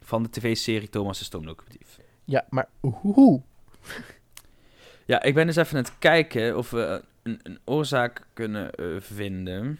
[0.00, 1.98] Van de tv-serie Thomas de Stoomlocomotief.
[2.24, 3.42] ja, maar hoe?
[5.04, 8.70] Ja, ik ben dus even aan het kijken of we een, een oorzaak kunnen
[9.02, 9.78] vinden.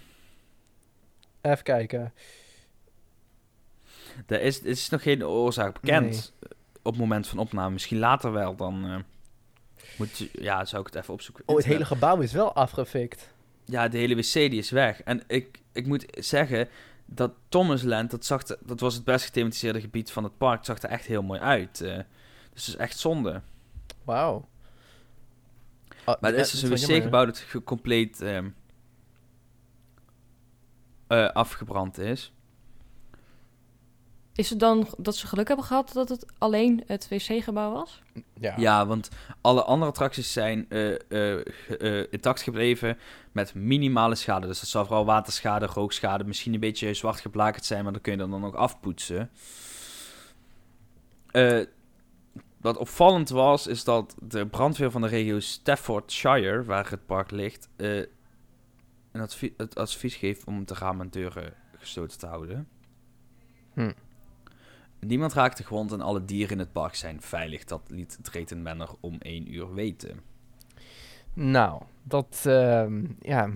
[1.41, 2.13] Even kijken.
[4.27, 6.33] Er is, is nog geen oorzaak bekend
[6.87, 7.70] op het moment van opname.
[7.72, 8.97] Misschien later wel, dan eh,
[9.99, 11.45] moet je, ja, zou ik het even opzoeken.
[11.47, 13.30] Oh, het hele gebouw is wel afgefikt.
[13.64, 15.03] Ja, de hele wc die is weg.
[15.03, 16.68] En ik, ik moet zeggen
[17.07, 20.89] dat Thomasland, dat, zag dat was het best gethematiseerde gebied van het park, zag er
[20.89, 21.80] echt heel mooi uit.
[21.80, 21.97] eh.
[22.53, 23.43] dus het is echt zonde.
[24.05, 24.49] Wauw.
[26.05, 28.49] Oh, Maar er is dus dat een wc-gebouw dat compleet ehm,
[31.07, 32.32] eh, afgebrand is.
[34.37, 38.03] Is het dan dat ze geluk hebben gehad dat het alleen het wc-gebouw was?
[38.41, 38.55] Ja.
[38.57, 39.09] Ja, want
[39.41, 41.41] alle andere attracties zijn eh, eh,
[41.80, 42.99] eh, intact gebleven
[43.32, 44.47] met minimale schade.
[44.47, 48.12] Dus dat zal vooral waterschade, rookschade, misschien een beetje zwart geblakerd zijn, maar dan kun
[48.12, 49.30] je dat dan nog afpoetsen.
[51.30, 51.61] Eh,
[52.61, 57.68] wat opvallend was, is dat de brandweer van de regio Staffordshire, waar het park ligt,
[57.76, 57.97] eh,
[59.12, 62.68] een advie- het advies geeft om de ramen en deuren gesloten te houden.
[63.74, 63.93] Hm.
[65.01, 67.64] Niemand raakte gewond en alle dieren in het park zijn veilig.
[67.64, 70.20] Dat liet Drayton Manor om één uur weten.
[71.32, 73.51] Nou, dat, ehm, ja.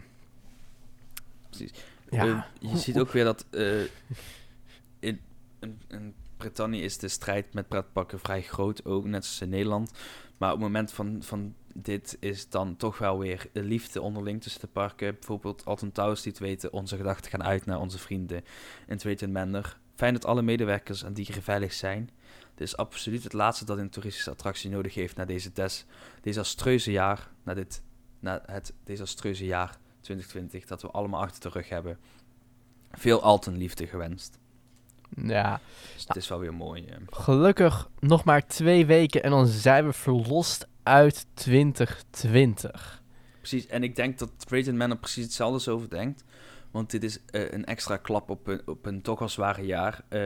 [1.48, 1.72] Precies.
[2.10, 2.26] Ja.
[2.26, 3.80] Eh, je ziet ook weer dat eh,
[5.08, 5.20] in,
[5.60, 9.92] in, in Brittannië is de strijd met pretparken vrij groot, ook net zoals in Nederland.
[10.36, 14.60] Maar op het moment van, van dit is dan toch wel weer liefde onderling tussen
[14.60, 15.14] de parken.
[15.14, 18.44] Bijvoorbeeld Alton Towers die het weten, onze gedachten gaan uit naar onze vrienden
[18.86, 19.78] in Drayton Manor.
[20.00, 22.10] Fijn dat alle medewerkers en dieren veilig zijn.
[22.54, 25.84] Dit is absoluut het laatste dat een toeristische attractie nodig heeft na deze des,
[26.20, 27.82] desastreuze jaar, na dit,
[28.20, 31.98] na het desastreuze jaar 2020, dat we allemaal achter de rug hebben.
[32.92, 34.38] Veel Alton liefde gewenst.
[35.16, 35.60] ja.
[35.94, 36.84] Dus het is wel weer mooi.
[36.86, 36.96] eh.
[37.10, 43.02] Gelukkig nog maar twee weken en dan zijn we verlost uit 2020.
[43.38, 46.24] Precies, en ik denk dat Drayton Manor precies hetzelfde over denkt.
[46.70, 50.02] Want dit is eh, een extra klap op een, op een toch wel zware jaar.
[50.08, 50.24] eh,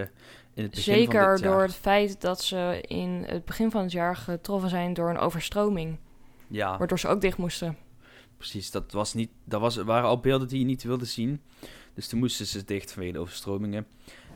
[0.55, 1.51] in het begin van Zeker dit jaar.
[1.53, 5.19] door het feit dat ze in het begin van het jaar getroffen zijn door een
[5.19, 5.99] overstroming.
[6.47, 7.77] Ja, Waardoor ze ook dicht moesten.
[8.37, 8.71] precies.
[8.71, 11.41] Dat, was niet, dat was, waren al beelden die je niet wilde zien.
[11.95, 13.87] Dus toen moesten ze dicht vanwege de overstromingen.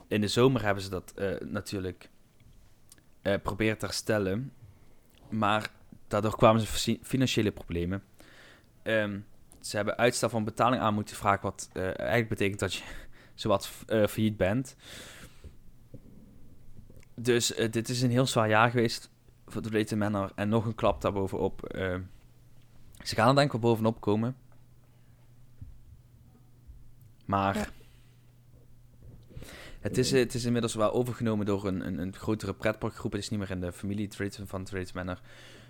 [0.09, 2.09] In de zomer hebben ze dat eh, natuurlijk
[3.43, 4.53] proberen te herstellen.
[5.31, 5.71] Maar
[6.09, 8.03] daardoor kwamen ze fi- financiële problemen.
[8.83, 9.19] Ehm,
[9.69, 12.85] ze hebben uitstel van betaling aan moeten vragen, wat eh, eigenlijk betekent dat je
[13.35, 14.77] zowat eh failliet bent.
[17.15, 19.11] Dus eh, dit is een heel zwaar jaar geweest
[19.47, 20.33] voor de Drayton Manor.
[20.35, 21.61] En nog een klap daarbovenop.
[23.03, 24.37] ze gaan er denk ik wel bovenop komen.
[27.25, 27.57] Maar...
[27.57, 27.67] Ja.
[29.81, 33.13] Het is, het is inmiddels wel overgenomen door een, een, een grotere pretparkgroep.
[33.13, 34.09] Het is niet meer in de familie
[34.47, 35.21] van Drayton Manor.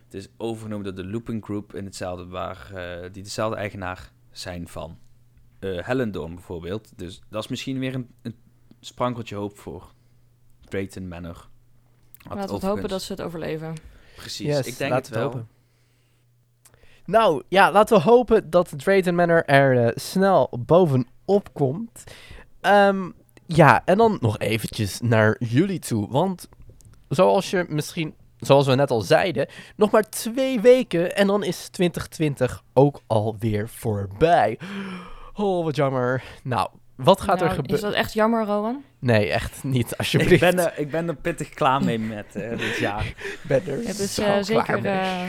[0.08, 4.68] Het is overgenomen door de Looping Group in hetzelfde, waar, eh, die dezelfde eigenaar zijn
[4.68, 4.98] van
[5.58, 6.98] eh Hellendoorn bijvoorbeeld.
[6.98, 8.34] Dus dat is misschien weer een, een
[8.80, 9.92] sprankeltje hoop voor
[10.60, 11.48] Drayton Manor.
[12.28, 13.74] Wat Laten we hopen dat ze het overleven.
[14.16, 15.24] Precies, Yes, ik denk laten het we wel.
[15.24, 15.48] hopen.
[17.04, 22.04] Nou, ja, laten we hopen dat Drayton Manor er eh, snel bovenop komt.
[22.60, 23.10] Ehm,
[23.46, 26.08] ja, en dan nog eventjes naar jullie toe.
[26.10, 26.48] Want
[27.08, 31.68] zoals je misschien, zoals we net al zeiden, nog maar twee weken en dan is
[31.68, 34.58] 2020 ook alweer voorbij.
[35.34, 36.22] Oh, wat jammer.
[36.42, 37.84] Nou, wat gaat er Nou, Is gebeuren?
[37.90, 38.84] dat echt jammer, Rowan?
[38.98, 40.32] Nee, echt niet, alsjeblieft.
[40.32, 43.14] Ik ben, er, ik ben er pittig klaar mee met eh, dit jaar.
[43.42, 44.80] ben er Het is zo klaar zeker...
[44.82, 44.92] mee.
[44.92, 45.22] eh,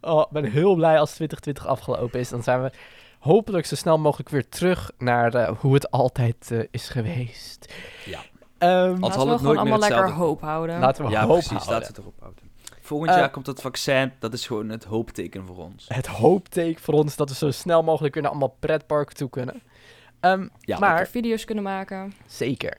[0.00, 2.28] Oh, ik ben heel blij als 2020 afgelopen is.
[2.28, 2.70] Dan zijn we
[3.18, 7.74] hopelijk zo snel mogelijk weer terug naar eh, hoe het altijd is geweest.
[8.04, 8.20] Ja.
[8.62, 10.24] Ehm, Als laten we gewoon allemaal lekker hetzelfde.
[10.24, 10.78] hoop houden.
[10.80, 11.50] laten we ja, hoop precies.
[11.50, 11.72] houden.
[11.72, 12.50] Laten we het erop houden.
[12.80, 14.12] Volgend Eh, jaar komt het vaccin.
[14.18, 15.84] Dat is gewoon het hoopteken voor ons.
[15.88, 19.62] Het hoopteken voor ons dat we zo snel mogelijk weer naar allemaal pretparken toe kunnen.
[20.20, 22.12] Ehm, Ja, maar video's kunnen maken.
[22.26, 22.78] Zeker.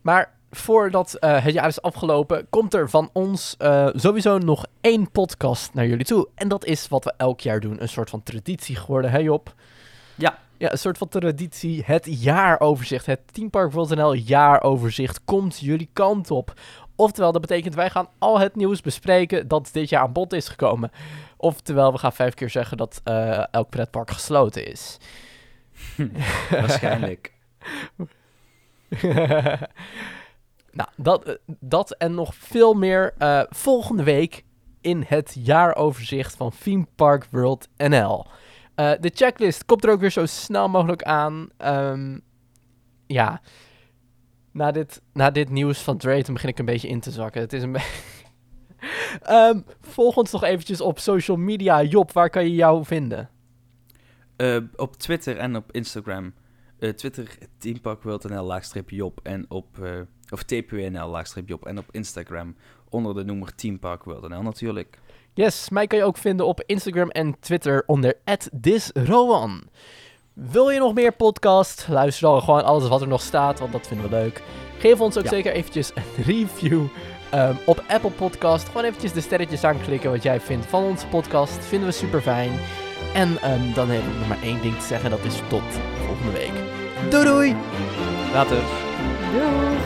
[0.00, 5.10] Maar voordat eh, het jaar is afgelopen, komt er van ons eh, sowieso nog één
[5.10, 6.28] podcast naar jullie toe.
[6.34, 7.82] En dat is wat we elk jaar doen.
[7.82, 9.54] Een soort van traditie geworden, hè Job?
[10.14, 10.38] Ja.
[10.64, 11.82] Ja, een soort van traditie.
[11.86, 13.06] Het jaaroverzicht.
[13.06, 16.52] Het Team Park World NL jaaroverzicht komt jullie kant op.
[16.96, 20.48] Oftewel, dat betekent wij gaan al het nieuws bespreken dat dit jaar aan bod is
[20.48, 20.90] gekomen.
[21.36, 24.96] Oftewel, we gaan vijf keer zeggen dat eh, elk pretpark gesloten is.
[26.50, 27.32] Waarschijnlijk.
[30.72, 34.44] nou, dat, eh, dat en nog veel meer eh, volgende week
[34.80, 38.26] in het jaaroverzicht van Theme Park World NL.
[38.74, 41.48] Eh, de checklist komt er ook weer zo snel mogelijk aan.
[41.56, 42.18] Ehm,
[43.06, 43.40] ja,
[44.52, 47.40] na dit, na dit nieuws van Drayton begin ik een beetje in te zakken.
[47.40, 47.88] Het is een beetje...
[49.22, 51.82] Ehm, volg ons nog eventjes op social media.
[51.82, 53.30] Job, waar kan je jou vinden?
[54.36, 56.34] Eh, op Twitter en op Instagram.
[56.78, 59.20] Eh, Twitter, teamparkworld.nl laagstrip Job.
[59.22, 59.66] En op,
[60.30, 60.44] of
[60.90, 61.66] laagstrip Job.
[61.66, 62.56] En op Instagram
[62.88, 64.98] onder de noemer teamparkworld.nl natuurlijk.
[65.34, 68.14] Yes, mij kan je ook vinden op Instagram en Twitter onder
[68.52, 69.62] @disrowan.
[70.32, 71.86] Wil je nog meer podcast?
[71.88, 74.42] Luister dan gewoon alles wat er nog staat, want dat vinden we leuk.
[74.78, 75.30] Geef ons ook Ja.
[75.30, 76.82] zeker eventjes een review
[77.30, 78.66] ehm, op Apple Podcast.
[78.68, 81.64] Gewoon eventjes de sterretjes aanklikken wat jij vindt van onze podcast.
[81.64, 82.52] Vinden we super fijn.
[83.14, 85.62] En ehm, dan heb ik nog maar één ding te zeggen, dat is tot
[86.06, 86.52] volgende week.
[87.10, 87.56] Doei doei!
[88.32, 88.58] Later.
[89.32, 89.76] Doei!